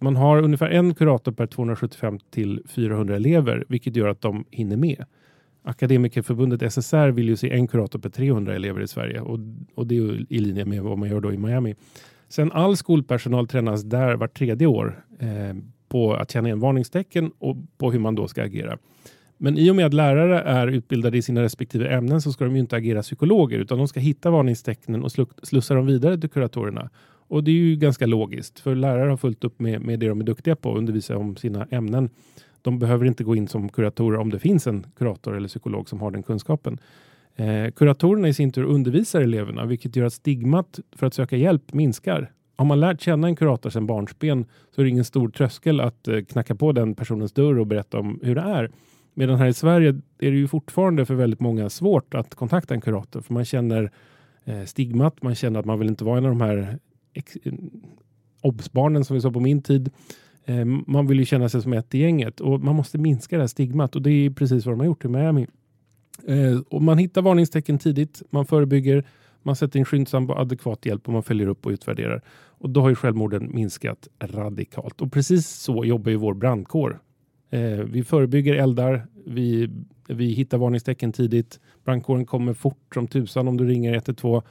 [0.00, 4.76] Man har ungefär en kurator per 275 till 400 elever, vilket gör att de hinner
[4.76, 5.04] med.
[5.62, 9.38] Akademikerförbundet SSR vill ju se en kurator per 300 elever i Sverige och,
[9.74, 11.74] och det är i linje med vad man gör då i Miami.
[12.28, 15.56] Sen all skolpersonal tränas där var tredje år eh,
[15.88, 18.78] på att känna igen varningstecken och på hur man då ska agera.
[19.38, 22.54] Men i och med att lärare är utbildade i sina respektive ämnen så ska de
[22.54, 26.90] ju inte agera psykologer utan de ska hitta varningstecknen och slussa dem vidare till kuratorerna.
[27.28, 30.20] Och det är ju ganska logiskt för lärare har fullt upp med, med det de
[30.20, 32.10] är duktiga på och undervisa om sina ämnen.
[32.62, 36.00] De behöver inte gå in som kuratorer om det finns en kurator eller psykolog som
[36.00, 36.78] har den kunskapen.
[37.36, 41.72] Eh, kuratorerna i sin tur undervisar eleverna vilket gör att stigmat för att söka hjälp
[41.72, 42.30] minskar.
[42.56, 44.44] Har man lärt känna en kurator sedan barnsben
[44.74, 47.98] så är det ingen stor tröskel att eh, knacka på den personens dörr och berätta
[47.98, 48.70] om hur det är.
[49.14, 52.80] Medan här i Sverige är det ju fortfarande för väldigt många svårt att kontakta en
[52.80, 53.90] kurator för man känner
[54.44, 56.78] eh, stigmat, man känner att man vill inte vara en av de här
[57.14, 57.52] eh,
[58.40, 59.90] obsbarnen som vi sa på min tid.
[60.44, 63.42] Eh, man vill ju känna sig som ett i gänget och man måste minska det
[63.42, 65.46] här stigmat och det är precis vad de har gjort i Miami.
[66.26, 69.04] Eh, och man hittar varningstecken tidigt, man förebygger,
[69.42, 72.22] man sätter in skyndsam och adekvat hjälp och man följer upp och utvärderar.
[72.58, 75.00] Och då har ju självmorden minskat radikalt.
[75.00, 77.00] Och precis så jobbar ju vår brandkår.
[77.54, 79.70] Eh, vi förebygger eldar, vi,
[80.08, 81.60] vi hittar varningstecken tidigt.
[81.84, 84.42] Brandkåren kommer fort som tusan om du ringer 112.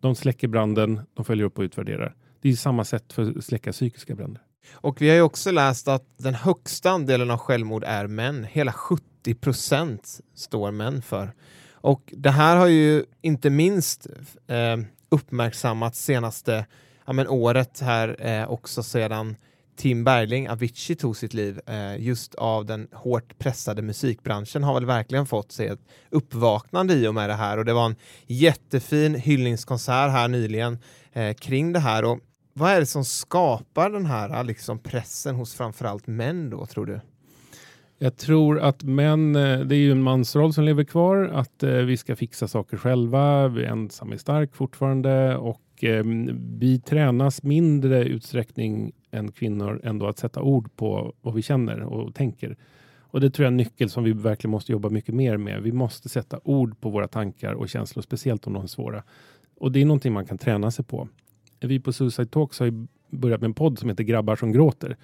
[0.00, 2.14] De släcker branden, de följer upp och utvärderar.
[2.40, 4.42] Det är samma sätt för att släcka psykiska bränder.
[4.72, 8.44] Och vi har ju också läst att den högsta andelen av självmord är män.
[8.44, 11.32] Hela 70 procent står män för.
[11.72, 14.06] Och det här har ju inte minst
[14.46, 14.76] eh,
[15.08, 16.66] uppmärksammats senaste
[17.06, 19.36] ja, men året här eh, också sedan
[19.78, 24.86] Tim Bergling, Avicii, tog sitt liv eh, just av den hårt pressade musikbranschen har väl
[24.86, 29.14] verkligen fått sig ett uppvaknande i och med det här och det var en jättefin
[29.14, 30.78] hyllningskonsert här nyligen
[31.12, 32.18] eh, kring det här och
[32.52, 36.86] vad är det som skapar den här eh, liksom, pressen hos framförallt män då tror
[36.86, 37.00] du?
[37.98, 41.70] Jag tror att män, eh, det är ju en mansroll som lever kvar, att eh,
[41.70, 46.04] vi ska fixa saker själva, vi är ensam är stark fortfarande och eh,
[46.58, 52.14] vi tränas mindre utsträckning än kvinnor ändå att sätta ord på vad vi känner och
[52.14, 52.56] tänker.
[53.10, 55.62] Och det tror jag är en nyckel som vi verkligen måste jobba mycket mer med.
[55.62, 59.02] Vi måste sätta ord på våra tankar och känslor, speciellt om de är svåra.
[59.58, 61.08] Och det är någonting man kan träna sig på.
[61.60, 64.96] Vi på Suicide Talks har börjat med en podd som heter Grabbar som gråter.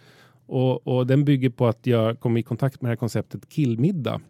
[0.46, 4.20] Och, och, den bygger på att jag kom i kontakt med det här konceptet killmiddag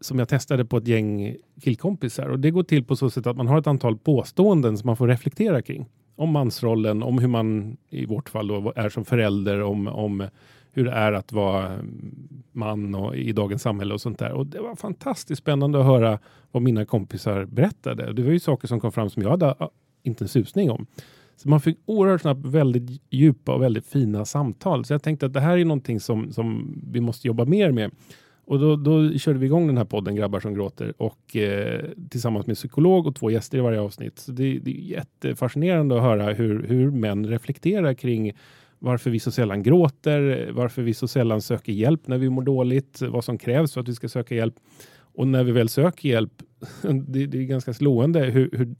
[0.00, 2.28] som jag testade på ett gäng killkompisar.
[2.28, 4.96] Och det går till på så sätt att man har ett antal påståenden som man
[4.96, 5.86] får reflektera kring.
[6.20, 10.28] Om mansrollen, om hur man i vårt fall då, är som förälder, om, om
[10.72, 11.78] hur det är att vara
[12.52, 14.32] man och, i dagens samhälle och sånt där.
[14.32, 16.18] Och det var fantastiskt spännande att höra
[16.50, 18.12] vad mina kompisar berättade.
[18.12, 19.54] Det var ju saker som kom fram som jag hade
[20.02, 20.86] inte en susning om.
[21.36, 24.84] Så man fick oerhört snabbt väldigt djupa och väldigt fina samtal.
[24.84, 27.90] Så jag tänkte att det här är någonting som, som vi måste jobba mer med.
[28.50, 32.46] Och då, då körde vi igång den här podden Grabbar som gråter och eh, tillsammans
[32.46, 34.18] med psykolog och två gäster i varje avsnitt.
[34.18, 38.32] Så det, det är jättefascinerande att höra hur, hur män reflekterar kring
[38.78, 43.02] varför vi så sällan gråter, varför vi så sällan söker hjälp när vi mår dåligt,
[43.02, 44.54] vad som krävs för att vi ska söka hjälp.
[44.92, 46.42] Och när vi väl söker hjälp,
[47.06, 48.74] det, det är ganska slående hur, hur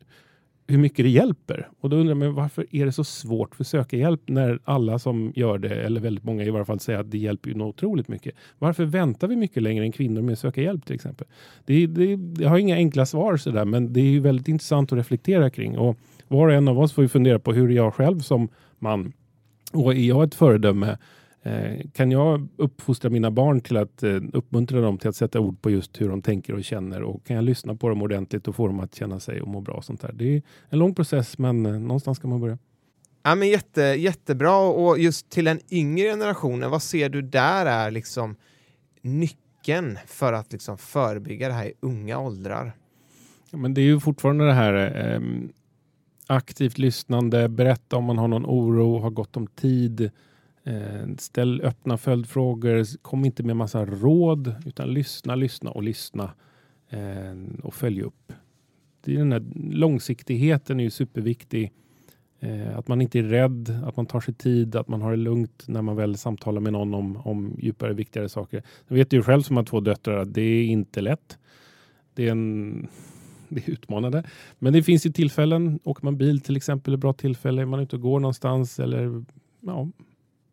[0.71, 1.69] hur mycket det hjälper.
[1.81, 5.33] Och då undrar man varför är det så svårt för söka hjälp när alla som
[5.37, 8.35] gör det, eller väldigt många i varje fall, säger att det hjälper ju otroligt mycket.
[8.59, 11.27] Varför väntar vi mycket längre än kvinnor med att söka hjälp till exempel?
[11.65, 14.99] Det, det, jag har inga enkla svar sådär, men det är ju väldigt intressant att
[14.99, 15.79] reflektera kring.
[15.79, 18.49] Och var och en av oss får ju fundera på hur är jag själv som
[18.79, 19.13] man
[19.73, 20.99] och är jag ett föredöme
[21.93, 25.71] kan jag uppfostra mina barn till att eh, uppmuntra dem till att sätta ord på
[25.71, 28.67] just hur de tänker och känner och kan jag lyssna på dem ordentligt och få
[28.67, 30.13] dem att känna sig och må bra och sånt där.
[30.13, 32.59] Det är en lång process men eh, någonstans ska man börja.
[33.23, 37.91] Ja, men jätte, jättebra och just till den yngre generationen, vad ser du där är
[37.91, 38.37] liksom
[39.03, 42.73] nyckeln för att liksom förebygga det här i unga åldrar?
[43.51, 44.75] Ja, men det är ju fortfarande det här
[45.15, 45.21] eh,
[46.27, 50.11] aktivt lyssnande, berätta om man har någon oro, har gott om tid, Eh,
[50.65, 53.03] Eh, ställ öppna följdfrågor.
[53.03, 56.31] Kom inte med massa råd utan lyssna, lyssna och lyssna
[56.89, 58.33] eh, och följ upp.
[59.05, 61.73] Det är den här långsiktigheten är ju superviktig.
[62.41, 65.17] Eh, att man inte är rädd, att man tar sig tid, att man har det
[65.17, 68.63] lugnt när man väl samtalar med någon om, om djupare, viktigare saker.
[68.89, 71.39] Jag vet ju själv som har två döttrar att det är inte lätt.
[72.15, 72.89] Det är en
[73.49, 74.25] det är utmanande.
[74.59, 75.81] Men det finns ju tillfällen.
[75.85, 77.63] Åker man bil till exempel, är bra tillfälle.
[77.63, 79.25] Är man ute och går någonstans eller
[79.61, 79.89] ja,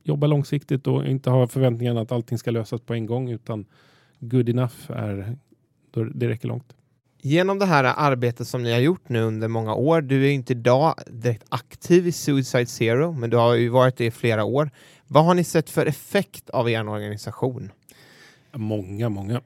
[0.08, 3.66] jobba långsiktigt och inte ha förväntningarna att allting ska lösas på en gång utan
[4.20, 5.38] good enough är,
[6.14, 6.74] det räcker långt.
[7.22, 10.54] Genom det här arbetet som ni har gjort nu under många år, du är inte
[10.54, 14.70] idag direkt aktiv i Suicide Zero, men du har ju varit det i flera år.
[15.08, 17.72] Vad har ni sett för effekt av er organisation?
[18.58, 19.42] Många, många.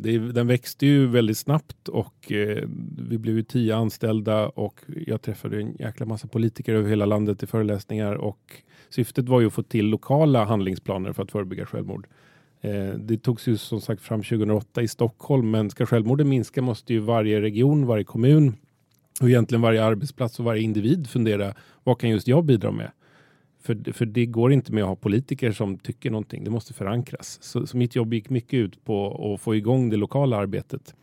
[0.32, 2.68] den växte ju väldigt snabbt och eh,
[3.08, 7.42] vi blev ju tio anställda och jag träffade en jäkla massa politiker över hela landet
[7.42, 12.06] i föreläsningar och Syftet var ju att få till lokala handlingsplaner för att förebygga självmord.
[12.60, 16.92] Eh, det togs ju som sagt fram 2008 i Stockholm, men ska självmorden minska måste
[16.92, 18.56] ju varje region, varje kommun
[19.20, 22.90] och egentligen varje arbetsplats och varje individ fundera vad kan just jag bidra med?
[23.60, 26.44] För, för det går inte med att ha politiker som tycker någonting.
[26.44, 27.38] Det måste förankras.
[27.42, 30.94] Så, så mitt jobb gick mycket ut på att få igång det lokala arbetet.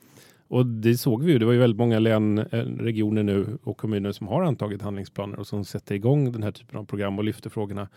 [0.47, 1.39] Och det såg vi ju.
[1.39, 5.39] Det var ju väldigt många län, eh, regioner nu och kommuner som har antagit handlingsplaner
[5.39, 7.89] och som sätter igång den här typen av program och lyfter frågorna.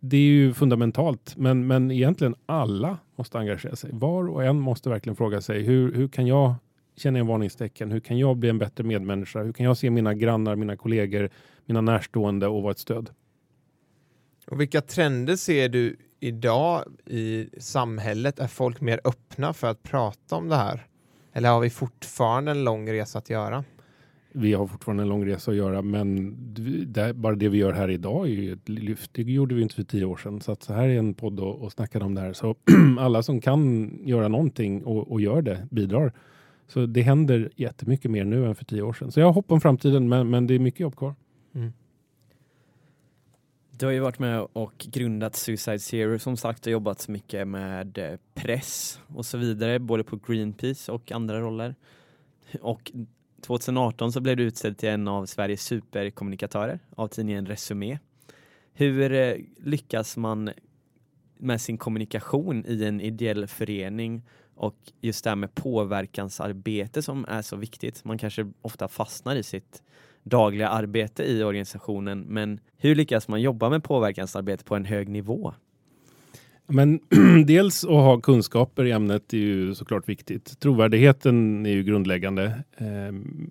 [0.00, 3.90] Det är ju fundamentalt, men, men egentligen alla måste engagera sig.
[3.92, 6.54] Var och en måste verkligen fråga sig hur, hur kan jag
[6.96, 7.92] känna en varningstecken?
[7.92, 9.42] Hur kan jag bli en bättre medmänniska?
[9.42, 11.30] Hur kan jag se mina grannar, mina kollegor,
[11.66, 13.10] mina närstående och vara ett stöd?
[14.50, 18.38] Och vilka trender ser du idag i samhället?
[18.38, 20.86] Är folk mer öppna för att prata om det här?
[21.32, 23.64] Eller har vi fortfarande en lång resa att göra?
[24.32, 26.36] Vi har fortfarande en lång resa att göra, men
[26.92, 29.10] det, bara det vi gör här idag är ju ett lyft.
[29.14, 31.40] Det gjorde vi inte för tio år sedan, så att så här är en podd
[31.40, 32.32] och, och snackar om det här.
[32.32, 32.56] Så
[32.98, 36.12] alla som kan göra någonting och, och gör det bidrar.
[36.68, 39.12] Så det händer jättemycket mer nu än för tio år sedan.
[39.12, 41.14] Så jag har hopp om framtiden, men, men det är mycket jobb kvar.
[43.78, 47.98] Du har ju varit med och grundat Suicide Zero som sagt och jobbat mycket med
[47.98, 51.74] eh, press och så vidare, både på Greenpeace och andra roller.
[52.60, 52.92] Och
[53.40, 57.98] 2018 så blev du utsedd till en av Sveriges superkommunikatörer av tidningen Resumé.
[58.72, 60.50] Hur eh, lyckas man
[61.38, 64.22] med sin kommunikation i en ideell förening
[64.54, 68.04] och just det här med påverkansarbete som är så viktigt.
[68.04, 69.82] Man kanske ofta fastnar i sitt
[70.26, 75.54] dagliga arbete i organisationen men hur lyckas man jobba med påverkansarbete på en hög nivå?
[76.66, 77.00] Men
[77.46, 80.60] dels att ha kunskaper i ämnet är ju såklart viktigt.
[80.60, 82.64] Trovärdigheten är ju grundläggande.
[82.76, 83.50] Ehm,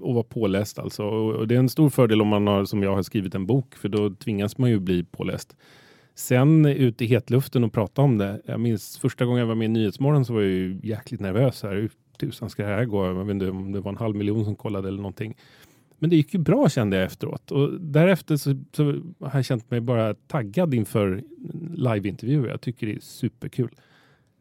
[0.00, 1.04] och vara påläst alltså.
[1.04, 3.74] Och det är en stor fördel om man har, som jag har skrivit en bok,
[3.74, 5.56] för då tvingas man ju bli påläst.
[6.14, 8.40] Sen ut i hetluften och prata om det.
[8.44, 11.62] Jag minns första gången jag var med i Nyhetsmorgon så var jag ju jäkligt nervös.
[11.62, 11.74] Här.
[11.74, 13.06] Hur tusan ska det här gå?
[13.06, 15.36] Jag vet inte om det var en halv miljon som kollade eller någonting.
[15.98, 18.84] Men det gick ju bra kände jag efteråt och därefter så, så
[19.20, 21.22] har jag känt mig bara taggad inför
[21.74, 22.48] liveintervjuer.
[22.48, 23.70] Jag tycker det är superkul.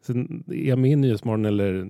[0.02, 1.88] Sen är jag med i Nyhetsmorgon eller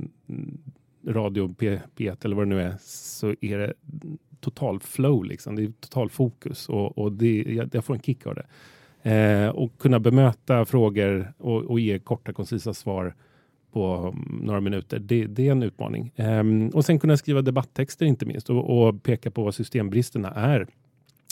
[1.07, 3.73] radio P, P1 eller vad det nu är så är det
[4.39, 5.55] total flow liksom.
[5.55, 8.45] Det är total fokus och, och det, jag, jag får en kick av det.
[9.11, 13.15] Eh, och kunna bemöta frågor och, och ge korta koncisa svar
[13.75, 14.99] på um, några minuter.
[14.99, 16.11] Det, det är en utmaning.
[16.15, 20.67] Ehm, och sen kunna skriva debatttexter inte minst och, och peka på vad systembristerna är.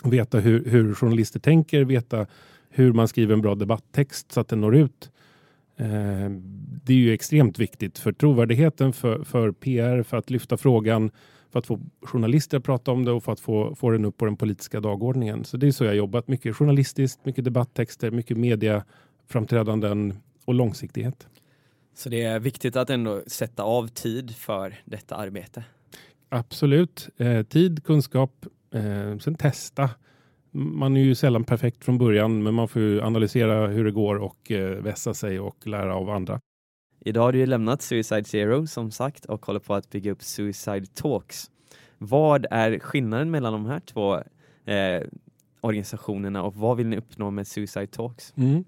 [0.03, 2.25] Veta hur, hur, journalister tänker, veta
[2.69, 5.11] hur man skriver en bra debatttext så att den når ut.
[5.77, 6.41] Ehm,
[6.85, 11.11] det är ju extremt viktigt för trovärdigheten, för, för PR, för att lyfta frågan,
[11.51, 14.17] för att få journalister att prata om det och för att få, få den upp
[14.17, 15.43] på den politiska dagordningen.
[15.43, 16.27] Så det är så jag jobbat.
[16.27, 20.13] Mycket journalistiskt, mycket debatttexter, mycket mediaframträdanden
[20.45, 21.27] och långsiktighet.
[21.93, 25.63] Så det är viktigt att ändå sätta av tid för detta arbete?
[26.29, 27.09] Absolut.
[27.17, 29.89] Eh, tid, kunskap, eh, sen testa.
[30.51, 34.51] Man är ju sällan perfekt från början, men man får analysera hur det går och
[34.51, 36.39] eh, vässa sig och lära av andra.
[37.05, 40.23] Idag har du ju lämnat Suicide Zero som sagt och håller på att bygga upp
[40.23, 41.51] Suicide Talks.
[41.97, 44.15] Vad är skillnaden mellan de här två
[44.65, 45.03] eh,
[45.61, 48.33] organisationerna och vad vill ni uppnå med Suicide Talks?
[48.37, 48.63] Mm.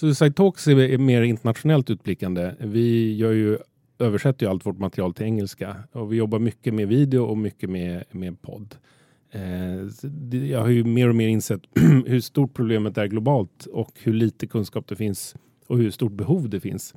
[0.00, 2.54] Suicide Talks är mer internationellt utblickande.
[2.58, 3.58] Vi gör ju,
[3.98, 7.70] översätter ju allt vårt material till engelska och vi jobbar mycket med video och mycket
[7.70, 8.74] med, med podd.
[9.30, 9.74] Eh,
[10.50, 11.60] jag har ju mer och mer insett
[12.06, 15.34] hur stort problemet är globalt och hur lite kunskap det finns
[15.66, 16.94] och hur stort behov det finns.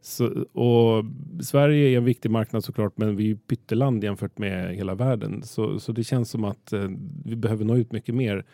[0.00, 1.04] Så, och
[1.42, 5.42] Sverige är en viktig marknad såklart, men vi är pytteland jämfört med hela världen.
[5.42, 6.88] Så, så det känns som att eh,
[7.24, 8.44] vi behöver nå ut mycket mer.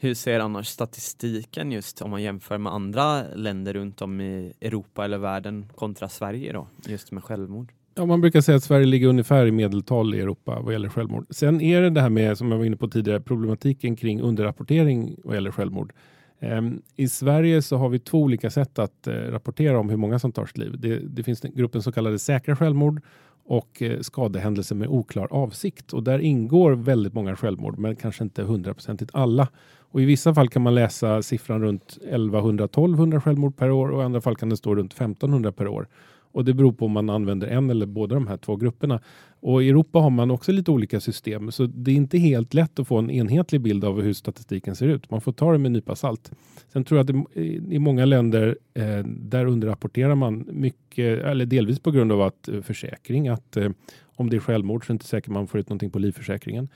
[0.00, 5.04] Hur ser annars statistiken just om man jämför med andra länder runt om i Europa
[5.04, 7.72] eller världen kontra Sverige då, just med självmord?
[7.94, 11.26] Ja, man brukar säga att Sverige ligger ungefär i medeltal i Europa vad gäller självmord.
[11.30, 15.16] Sen är det det här med, som jag var inne på tidigare, problematiken kring underrapportering
[15.24, 15.92] vad gäller självmord.
[16.40, 20.18] Ehm, I Sverige så har vi två olika sätt att eh, rapportera om hur många
[20.18, 20.74] som tar sitt liv.
[20.78, 23.02] Det, det finns gruppen så kallade säkra självmord
[23.48, 25.92] och eh, skadehändelser med oklar avsikt.
[25.92, 29.48] Och där ingår väldigt många självmord, men kanske inte hundraprocentigt alla.
[29.90, 34.04] Och I vissa fall kan man läsa siffran runt 1100-1200 självmord per år och i
[34.04, 35.88] andra fall kan det stå runt 1500 per år.
[36.32, 39.00] Och det beror på om man använder en eller båda de här två grupperna.
[39.40, 42.78] Och i Europa har man också lite olika system, så det är inte helt lätt
[42.78, 45.10] att få en enhetlig bild av hur statistiken ser ut.
[45.10, 46.30] Man får ta det med en nypa salt.
[46.72, 47.40] Sen tror jag att det,
[47.74, 52.60] i många länder eh, där underrapporterar man mycket, eller delvis på grund av att eh,
[52.60, 53.70] försäkring, att eh,
[54.16, 56.68] om det är självmord så är det inte säkert man får ut någonting på livförsäkringen.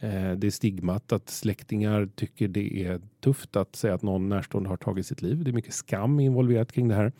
[0.00, 4.68] Eh, det är stigmat att släktingar tycker det är tufft att säga att någon närstående
[4.68, 5.44] har tagit sitt liv.
[5.44, 7.12] Det är mycket skam involverat kring det här.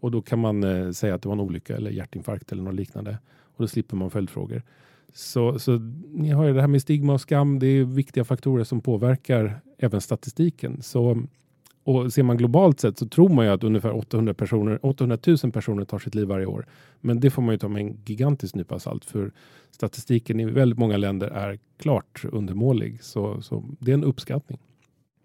[0.00, 2.74] Och då kan man eh, säga att det var en olycka eller hjärtinfarkt eller något
[2.74, 3.18] liknande.
[3.42, 4.62] Och då slipper man följdfrågor.
[5.12, 5.78] Så, så
[6.08, 7.58] ni har ju det här med stigma och skam.
[7.58, 10.82] Det är viktiga faktorer som påverkar även statistiken.
[10.82, 11.22] Så,
[11.84, 15.52] och ser man globalt sett så tror man ju att ungefär 800, personer, 800 000
[15.52, 16.66] personer tar sitt liv varje år.
[17.00, 19.04] Men det får man ju ta med en gigantisk nypa salt.
[19.04, 19.32] För
[19.70, 23.02] statistiken i väldigt många länder är klart undermålig.
[23.02, 24.58] Så, så det är en uppskattning.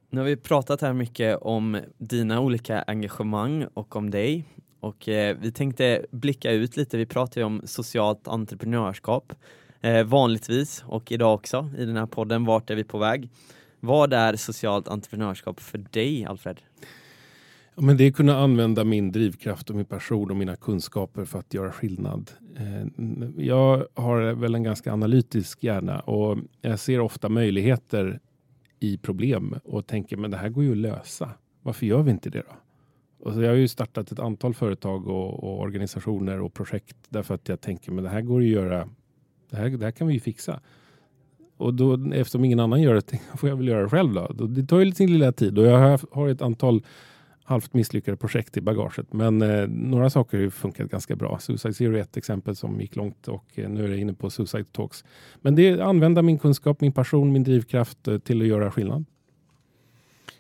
[0.09, 4.45] Nu har vi pratat här mycket om dina olika engagemang och om dig.
[4.79, 9.33] Och eh, vi tänkte blicka ut lite, vi pratar ju om socialt entreprenörskap
[9.81, 13.29] eh, vanligtvis och idag också i den här podden, vart är vi på väg?
[13.79, 16.61] Vad är socialt entreprenörskap för dig Alfred?
[17.75, 21.25] Ja, men det är att kunna använda min drivkraft och min passion och mina kunskaper
[21.25, 22.31] för att göra skillnad.
[22.55, 22.87] Eh,
[23.37, 28.19] jag har väl en ganska analytisk hjärna och jag ser ofta möjligheter
[28.79, 31.29] i problem och tänker men det här går ju att lösa.
[31.61, 32.55] Varför gör vi inte det då?
[33.19, 37.35] Och så jag har ju startat ett antal företag och, och, organisationer och projekt därför
[37.35, 38.89] att jag tänker men det här går att göra.
[39.49, 40.59] Det här, det här kan vi ju fixa
[41.57, 44.13] och då, eftersom ingen annan gör det får jag väl göra det själv.
[44.13, 44.45] Då.
[44.47, 46.83] Det tar ju sin lilla tid och jag har, ett antal
[47.43, 49.13] halvt misslyckade projekt i bagaget.
[49.13, 51.39] Men eh, några saker har funkat ganska bra.
[51.39, 54.29] Suicide Zero är ett exempel som gick långt och eh, nu är jag inne på
[54.29, 55.03] Suicide Talks.
[55.41, 58.71] Men det är att använda min kunskap, min passion, min drivkraft eh, till att göra
[58.71, 59.05] skillnad.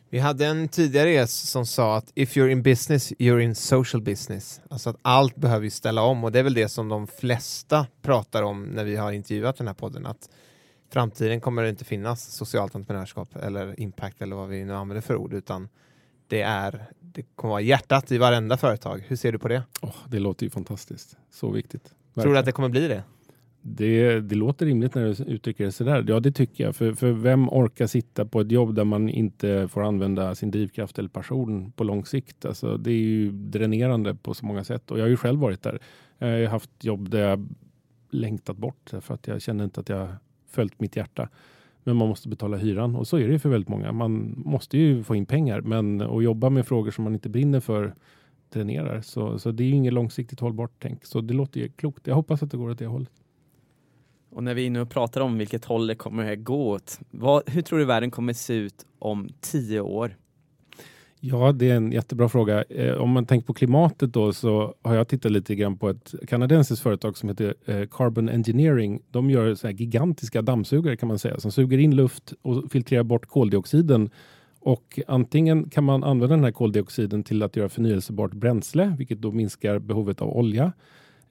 [0.09, 4.01] Vi hade en tidigare gäst som sa att if you're in business, you're in social
[4.01, 4.61] business.
[4.69, 7.87] Alltså att allt behöver ju ställa om och det är väl det som de flesta
[8.01, 10.05] pratar om när vi har intervjuat den här podden.
[10.05, 10.29] Att
[10.89, 15.15] framtiden kommer det inte finnas socialt entreprenörskap eller impact eller vad vi nu använder för
[15.15, 15.69] ord utan
[16.27, 16.85] det är
[17.17, 19.03] det kommer vara hjärtat i varenda företag.
[19.07, 19.63] Hur ser du på det?
[19.81, 21.17] Oh, det låter ju fantastiskt.
[21.29, 21.83] Så viktigt.
[21.83, 22.23] Verkligen.
[22.23, 23.03] Tror du att det kommer bli det?
[23.61, 26.05] Det, det låter rimligt när du uttrycker det sådär.
[26.07, 26.75] Ja, det tycker jag.
[26.75, 30.99] För, för vem orkar sitta på ett jobb där man inte får använda sin drivkraft
[30.99, 32.45] eller passion på lång sikt?
[32.45, 34.91] Alltså, det är ju dränerande på så många sätt.
[34.91, 35.79] Och jag har ju själv varit där.
[36.17, 37.47] Jag har haft jobb där jag
[38.09, 40.07] längtat bort för att jag känner inte att jag
[40.47, 41.29] följt mitt hjärta.
[41.83, 43.91] Men man måste betala hyran och så är det för väldigt många.
[43.91, 47.59] Man måste ju få in pengar, men att jobba med frågor som man inte brinner
[47.59, 47.95] för
[48.49, 49.01] dränerar.
[49.01, 51.05] Så, så det är ju inget långsiktigt hållbart tänk.
[51.05, 52.07] Så det låter ju klokt.
[52.07, 53.11] Jag hoppas att det går åt det hållet.
[54.29, 57.61] Och när vi nu pratar om vilket håll det kommer att gå åt, vad, hur
[57.61, 60.15] tror du världen kommer se ut om tio år?
[61.19, 62.63] Ja, det är en jättebra fråga.
[62.63, 66.13] Eh, om man tänker på klimatet då så har jag tittat lite grann på ett
[66.27, 69.01] kanadensiskt företag som heter eh, Carbon Engineering.
[69.11, 73.25] De gör så gigantiska dammsugare kan man säga som suger in luft och filtrerar bort
[73.25, 74.09] koldioxiden.
[74.59, 79.31] Och antingen kan man använda den här koldioxiden till att göra förnyelsebart bränsle, vilket då
[79.31, 80.71] minskar behovet av olja.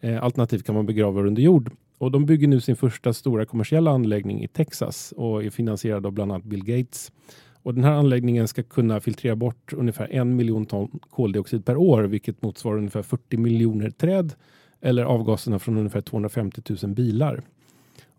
[0.01, 1.71] Eh, alternativt kan man begrava under jord.
[1.99, 6.13] Och de bygger nu sin första stora kommersiella anläggning i Texas och är finansierad av
[6.13, 7.13] bland annat Bill Gates.
[7.67, 12.03] Och den här anläggningen ska kunna filtrera bort ungefär en miljon ton koldioxid per år,
[12.03, 14.35] vilket motsvarar ungefär 40 miljoner träd
[14.81, 17.43] eller avgaserna från ungefär 250 000 bilar.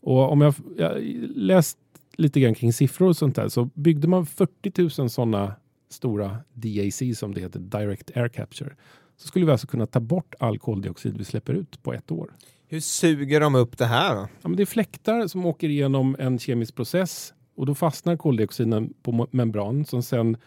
[0.02, 1.04] Och om jag, jag
[1.36, 1.78] läst
[2.18, 5.56] lite grann kring siffror och sånt där så byggde man 40 000 sådana
[5.90, 8.76] stora DAC som det heter, Direct Air Capture,
[9.18, 12.34] så skulle vi alltså kunna ta bort all koldioxid vi släpper ut på ett år.
[12.68, 14.16] Hur suger de upp det här?
[14.16, 14.22] Då?
[14.42, 18.94] Ja, men det är fläktar som åker igenom en kemisk process och då fastnar koldioxiden
[19.02, 20.38] på membran som sen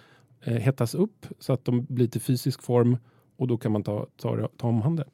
[0.44, 2.96] eh, hettas upp så att de blir till fysisk form
[3.36, 5.04] och då kan man ta, ta, ta om hand det.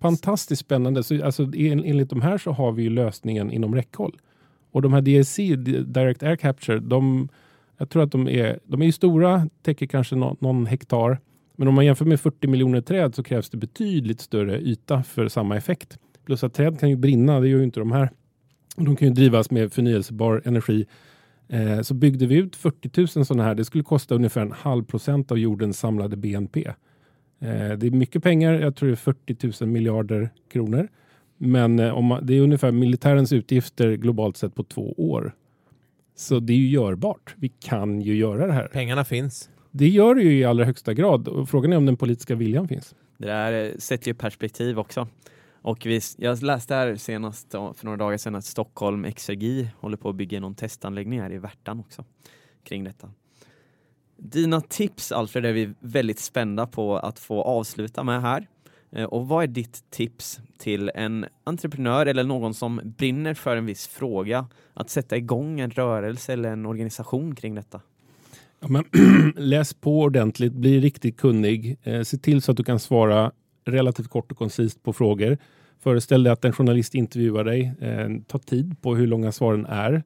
[0.00, 1.02] Fantastiskt spännande.
[1.02, 4.16] Så, alltså, en, enligt de här så har vi lösningen inom räckhåll.
[4.70, 5.36] Och de här DSC,
[5.92, 7.28] Direct Air Capture, de,
[7.76, 11.18] jag tror att de är, de är stora, täcker kanske no, någon hektar.
[11.56, 15.28] Men om man jämför med 40 miljoner träd så krävs det betydligt större yta för
[15.28, 15.98] samma effekt.
[16.24, 18.10] Plus att träd kan ju brinna, det gör ju inte de här.
[18.76, 20.86] De kan ju drivas med förnyelsebar energi.
[21.48, 23.54] Eh, så byggde vi ut 40 000 sådana här.
[23.54, 26.66] Det skulle kosta ungefär en halv procent av jordens samlade BNP.
[26.66, 28.52] Eh, det är mycket pengar.
[28.52, 30.88] Jag tror det är 40 000 miljarder kronor.
[31.38, 35.32] Men eh, om man, det är ungefär militärens utgifter globalt sett på två år.
[36.16, 37.34] Så det är ju görbart.
[37.36, 38.68] Vi kan ju göra det här.
[38.72, 39.50] Pengarna finns.
[39.70, 41.46] Det gör det ju i allra högsta grad.
[41.48, 42.94] Frågan är om den politiska viljan finns.
[43.18, 45.08] Det där eh, sätter ju perspektiv också.
[45.66, 50.08] Och vi, jag läste här senast för några dagar sedan att Stockholm Exergi håller på
[50.08, 52.04] att bygga någon testanläggning här i Värtan också
[52.64, 53.10] kring detta.
[54.16, 58.46] Dina tips Alfred är vi väldigt spända på att få avsluta med här.
[58.92, 63.66] Eh, och vad är ditt tips till en entreprenör eller någon som brinner för en
[63.66, 67.80] viss fråga att sätta igång en rörelse eller en organisation kring detta?
[68.60, 68.84] Ja, men,
[69.36, 73.32] läs på ordentligt, bli riktigt kunnig, eh, se till så att du kan svara
[73.64, 75.38] relativt kort och koncist på frågor.
[75.86, 77.72] Föreställ dig att en journalist intervjuar dig.
[77.80, 80.02] Eh, ta tid på hur långa svaren är.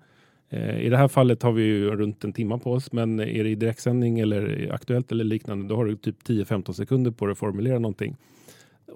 [0.51, 3.45] Eh, I det här fallet har vi ju runt en timme på oss, men är
[3.45, 7.33] det i direktsändning eller Aktuellt eller liknande, då har du typ 10-15 sekunder på dig
[7.33, 8.17] att formulera någonting.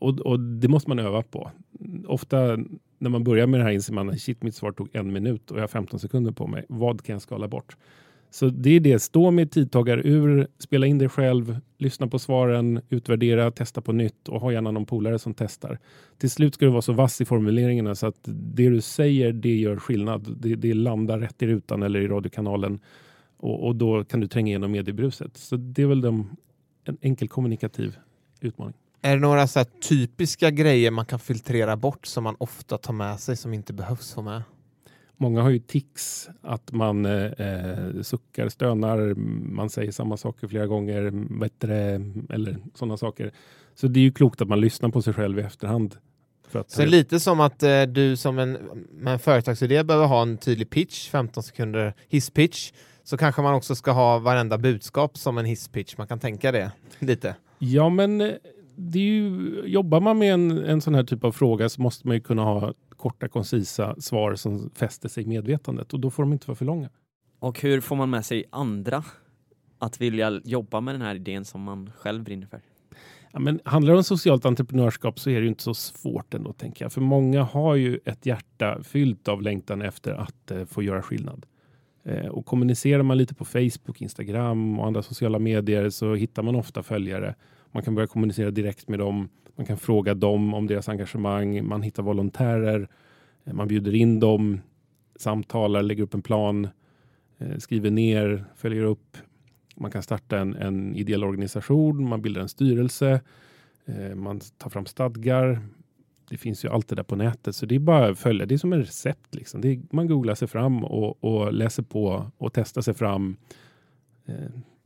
[0.00, 1.50] Och, och, det måste man öva på.
[2.06, 2.58] Ofta
[2.98, 5.50] när man börjar med det här inser man att shit, mitt svar tog en minut
[5.50, 6.64] och jag har 15 sekunder på mig.
[6.68, 7.76] Vad kan jag skala bort?
[8.34, 13.50] Så det är det, stå med tidtagarur, spela in det själv, lyssna på svaren, utvärdera,
[13.50, 15.78] testa på nytt och ha gärna någon polare som testar.
[16.18, 19.56] Till slut ska du vara så vass i formuleringarna så att det du säger, det
[19.56, 20.36] gör skillnad.
[20.40, 22.80] Det, det landar rätt i rutan eller i radiokanalen
[23.36, 25.36] och, och, då kan du tränga igenom mediebruset.
[25.36, 26.36] Så det är väl de,
[26.84, 27.96] en enkel kommunikativ
[28.40, 28.74] utmaning.
[29.02, 33.20] Är det några så typiska grejer man kan filtrera bort som man ofta tar med
[33.20, 34.42] sig som inte behövs få med?
[35.16, 39.14] Många har ju tics, att man eh, eh, suckar, stönar,
[39.54, 41.10] man säger samma saker flera gånger,
[41.40, 41.76] bättre,
[42.30, 43.32] eller sådana saker.
[43.74, 45.96] Så det är ju klokt att man lyssnar på sig själv i efterhand.
[46.66, 48.58] så lite som att eh, du som en,
[49.06, 52.72] en företagsidé behöver ha en tydlig pitch, 15 sekunder hisspitch,
[53.04, 55.96] så kanske man också ska ha varenda budskap som en hisspitch.
[55.98, 57.36] Man kan tänka det lite.
[57.58, 58.32] Ja, men eh,
[58.76, 62.06] det är ju, jobbar man med en, en sån här typ av fråga så måste
[62.06, 62.74] man ju kunna ha
[63.04, 66.64] korta, koncisa svar som fäster sig i medvetandet och då får de inte vara för
[66.64, 66.88] långa.
[67.38, 69.04] Och hur får man med sig andra
[69.78, 72.60] att vilja jobba med den här idén som man själv brinner för?
[73.32, 76.84] Ja, men handlar det om socialt entreprenörskap så är det inte så svårt ändå, tänker
[76.84, 76.92] jag.
[76.92, 81.46] För många har ju ett hjärta fyllt av längtan efter att eh, få göra skillnad.
[82.04, 86.56] Eh, och kommunicerar man lite på Facebook, Instagram och andra sociala medier så hittar man
[86.56, 87.34] ofta följare.
[87.72, 89.28] Man kan börja kommunicera direkt med dem.
[89.56, 91.66] Man kan fråga dem om deras engagemang.
[91.66, 92.88] Man hittar volontärer.
[93.44, 94.60] Eh, man bjuder in dem,
[95.16, 96.68] samtalar, lägger upp en plan,
[97.38, 99.16] eh, skriver ner, följer upp.
[99.76, 103.20] Man kan starta en, en ideell organisation, man bildar en styrelse,
[103.84, 105.60] eh, man tar fram stadgar.
[106.28, 108.46] Det finns ju allt det där på nätet, så det är bara att följa.
[108.46, 109.34] Det är som en recept.
[109.34, 109.64] Liksom.
[109.64, 113.36] Är, man googlar sig fram och, och, läser på och testar sig fram.
[114.26, 114.34] Eh,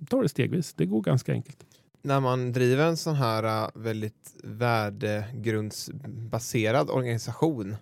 [0.09, 0.75] tar det stegvis.
[0.75, 1.67] Det går ganska enkelt.
[2.03, 7.77] När man driver en sån här äh, väldigt värdegrundsbaserad organisation,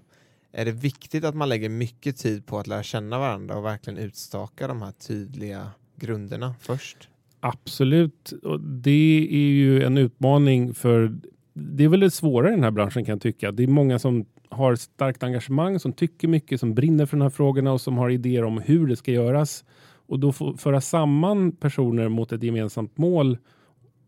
[0.52, 3.98] är det viktigt att man lägger mycket tid på att lära känna varandra och verkligen
[3.98, 7.08] utstaka de här tydliga grunderna först?
[7.40, 8.32] Absolut.
[8.42, 11.16] Och det är ju en utmaning för
[11.54, 13.52] det är väl det svåra i den här branschen kan jag tycka.
[13.52, 17.30] Det är många som har starkt engagemang, som tycker mycket, som brinner för de här
[17.30, 19.64] frågorna och som har idéer om hur det ska göras.
[20.08, 23.38] Och då föra samman personer mot ett gemensamt mål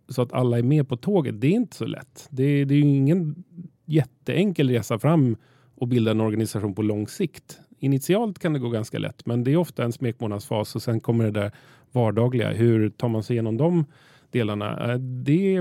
[0.08, 2.28] så att alla är med på tåget, det är inte så lätt.
[2.30, 3.44] Det, det är ingen
[3.84, 5.36] jätteenkel resa fram
[5.74, 7.60] och bilda en organisation på lång sikt.
[7.78, 11.24] Initialt kan det gå ganska lätt, men det är ofta en smekmånadsfas och sen kommer
[11.24, 11.52] det där
[11.92, 12.52] vardagliga.
[12.52, 13.84] Hur tar man sig igenom de
[14.30, 14.92] delarna?
[14.92, 15.60] Eh, det,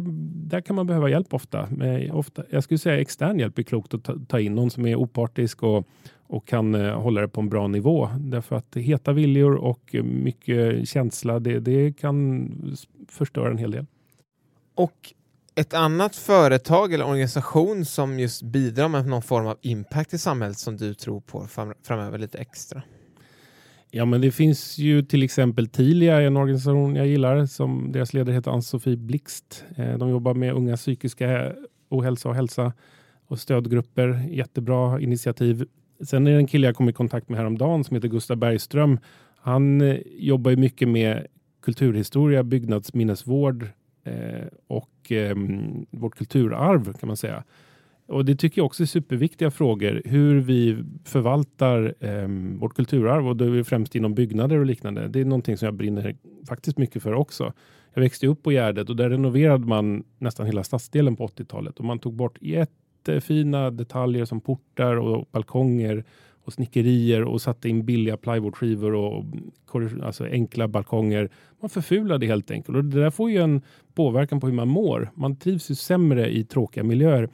[0.49, 1.67] där kan man behöva hjälp ofta.
[1.71, 2.43] Men ofta.
[2.49, 5.63] Jag skulle säga extern hjälp är klokt att ta, ta in någon som är opartisk
[5.63, 5.87] och,
[6.27, 8.09] och kan eh, hålla det på en bra nivå.
[8.19, 12.49] Därför att heta viljor och mycket känsla, det, det kan
[13.07, 13.85] förstöra en hel del.
[14.78, 15.13] Och
[15.55, 20.57] ett annat företag eller organisation som just bidrar med någon form av impact i samhället
[20.57, 21.47] som du tror på
[21.84, 22.82] framöver lite extra?
[23.91, 28.36] Ja, men det finns ju till exempel Tilia, en organisation jag gillar, som deras ledare
[28.36, 29.63] heter Ann-Sofie Blixt.
[29.75, 31.53] Eh, de jobbar med unga psykiska
[31.89, 32.73] ohälsa och hälsa
[33.28, 34.28] och stödgrupper.
[34.30, 35.65] Jättebra initiativ.
[36.03, 38.99] Sen är det en kille jag kom i kontakt med häromdagen som heter Gustav Bergström.
[39.38, 41.28] Han eh, jobbar ju mycket med
[41.61, 43.67] kulturhistoria, byggnadsminnesvård
[44.07, 47.43] Eh, och ehm, vårt kulturarv kan man säga.
[48.07, 50.01] Och det tycker jag också är superviktiga frågor.
[50.05, 52.27] Hur vi förvaltar eh,
[52.59, 55.07] vårt kulturarv och då är vi främst inom byggnader och liknande.
[55.07, 56.15] Det är någonting som jag brinner
[56.47, 57.53] faktiskt mycket för också.
[57.93, 61.85] Jag växte upp på Gärdet och där renoverade man nästan hela stadsdelen på 80-talet och
[61.85, 66.03] man tog bort jättefina detaljer som portar och balkonger
[66.47, 69.25] och snickerier och satte in billiga plywoodskivor och
[70.03, 71.29] alltså enkla balkonger.
[71.61, 73.61] Man förfulade helt enkelt och det där får ju en
[73.93, 75.11] påverkan på hur man mår.
[75.15, 77.29] Man trivs ju sämre i tråkiga miljöer.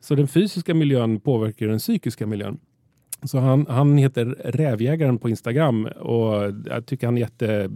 [0.00, 2.58] Så den fysiska miljön påverkar den psykiska miljön.
[3.22, 7.70] Så han, han heter Rävjägaren på Instagram och jag tycker han är jätte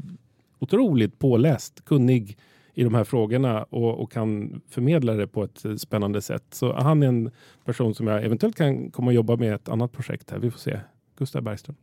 [0.59, 2.39] otroligt påläst, kunnig
[2.79, 6.45] i de här frågorna och, och, kan förmedla det på ett spännande sätt.
[6.51, 7.31] Så han är en
[7.64, 10.39] person som jag eventuellt kan komma och jobba med ett annat projekt här.
[10.39, 10.81] Vi får se.
[11.16, 11.76] Gustav Bergström.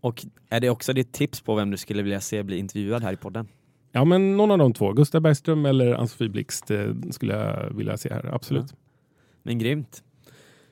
[0.00, 3.12] Och är det också ditt tips på vem du skulle vilja se bli intervjuad här
[3.12, 3.48] i podden?
[3.92, 4.92] Ja, men någon av de två.
[4.92, 8.34] Gustav Bergström eller Ann-Sofie Blixt eh, skulle jag vilja se här.
[8.34, 8.66] Absolut.
[8.70, 8.76] Ja.
[9.42, 10.02] Men grymt.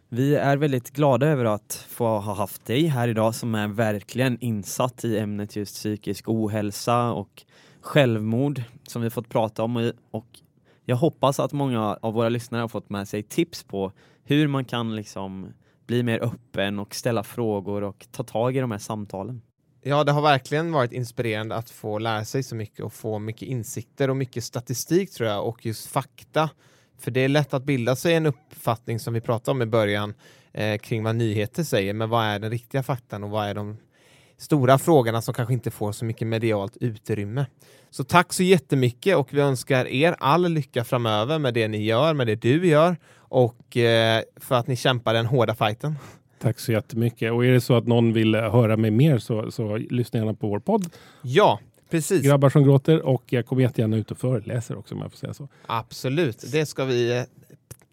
[0.08, 4.38] Vi är väldigt glada över att få ha haft dig här idag som är verkligen
[4.40, 7.44] insatt i ämnet just psykisk ohälsa och
[7.84, 10.26] självmord som vi fått prata om och
[10.84, 13.92] jag hoppas att många av våra lyssnare har fått med sig tips på
[14.24, 15.52] hur man kan liksom
[15.86, 19.42] bli mer öppen och ställa frågor och ta tag i de här samtalen.
[19.82, 23.48] Ja, det har verkligen varit inspirerande att få lära sig så mycket och få mycket
[23.48, 26.50] insikter och mycket statistik tror jag och just fakta
[26.98, 30.14] för det är lätt att bilda sig en uppfattning som vi pratade om i början
[30.52, 33.76] eh, kring vad nyheter säger, men vad är den riktiga faktan och vad är de
[34.38, 37.46] stora frågorna som kanske inte får så mycket medialt utrymme.
[37.90, 42.14] Så tack så jättemycket och vi önskar er all lycka framöver med det ni gör,
[42.14, 45.98] med det du gör och eh, för att ni kämpar den hårda fighten.
[46.38, 47.32] Tack så jättemycket.
[47.32, 50.48] Och är det så att någon vill höra mig mer så, så lyssna gärna på
[50.48, 50.86] vår podd.
[51.22, 51.60] Ja,
[51.90, 52.22] Precis.
[52.22, 55.34] Grabbar som gråter och jag kommer jättegärna ut och föreläser också om jag får säga
[55.34, 55.48] så.
[55.66, 57.24] Absolut, det ska vi eh,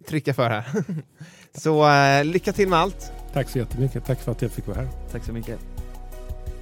[0.07, 0.65] trycka för här.
[1.53, 3.11] så eh, lycka till med allt.
[3.33, 4.05] Tack så jättemycket.
[4.05, 4.87] Tack för att jag fick vara här.
[5.11, 5.59] Tack så mycket.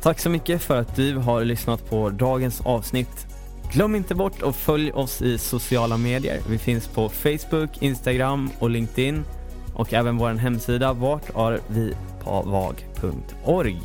[0.01, 3.27] Tack så mycket för att du har lyssnat på dagens avsnitt.
[3.71, 6.39] Glöm inte bort att följ oss i sociala medier.
[6.49, 9.23] Vi finns på Facebook, Instagram och LinkedIn
[9.73, 13.81] och även vår hemsida vartarvipavag.org.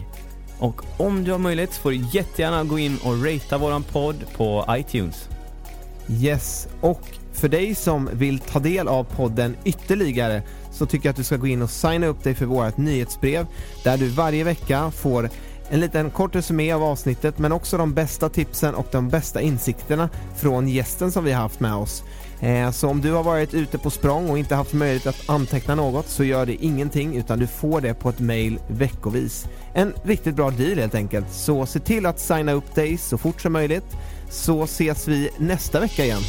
[0.58, 4.24] Och om du har möjlighet så får du jättegärna gå in och ratea våran podd
[4.36, 5.28] på iTunes.
[6.08, 7.00] Yes, och
[7.32, 11.36] för dig som vill ta del av podden ytterligare så tycker jag att du ska
[11.36, 13.46] gå in och signa upp dig för vårt nyhetsbrev
[13.84, 15.30] där du varje vecka får
[15.68, 20.08] en liten kort resumé av avsnittet men också de bästa tipsen och de bästa insikterna
[20.36, 22.02] från gästen som vi har haft med oss.
[22.40, 25.74] Eh, så om du har varit ute på språng och inte haft möjlighet att anteckna
[25.74, 29.46] något så gör det ingenting utan du får det på ett mail veckovis.
[29.74, 31.32] En riktigt bra deal helt enkelt.
[31.32, 33.96] Så se till att signa upp dig så fort som möjligt
[34.30, 36.22] så ses vi nästa vecka igen.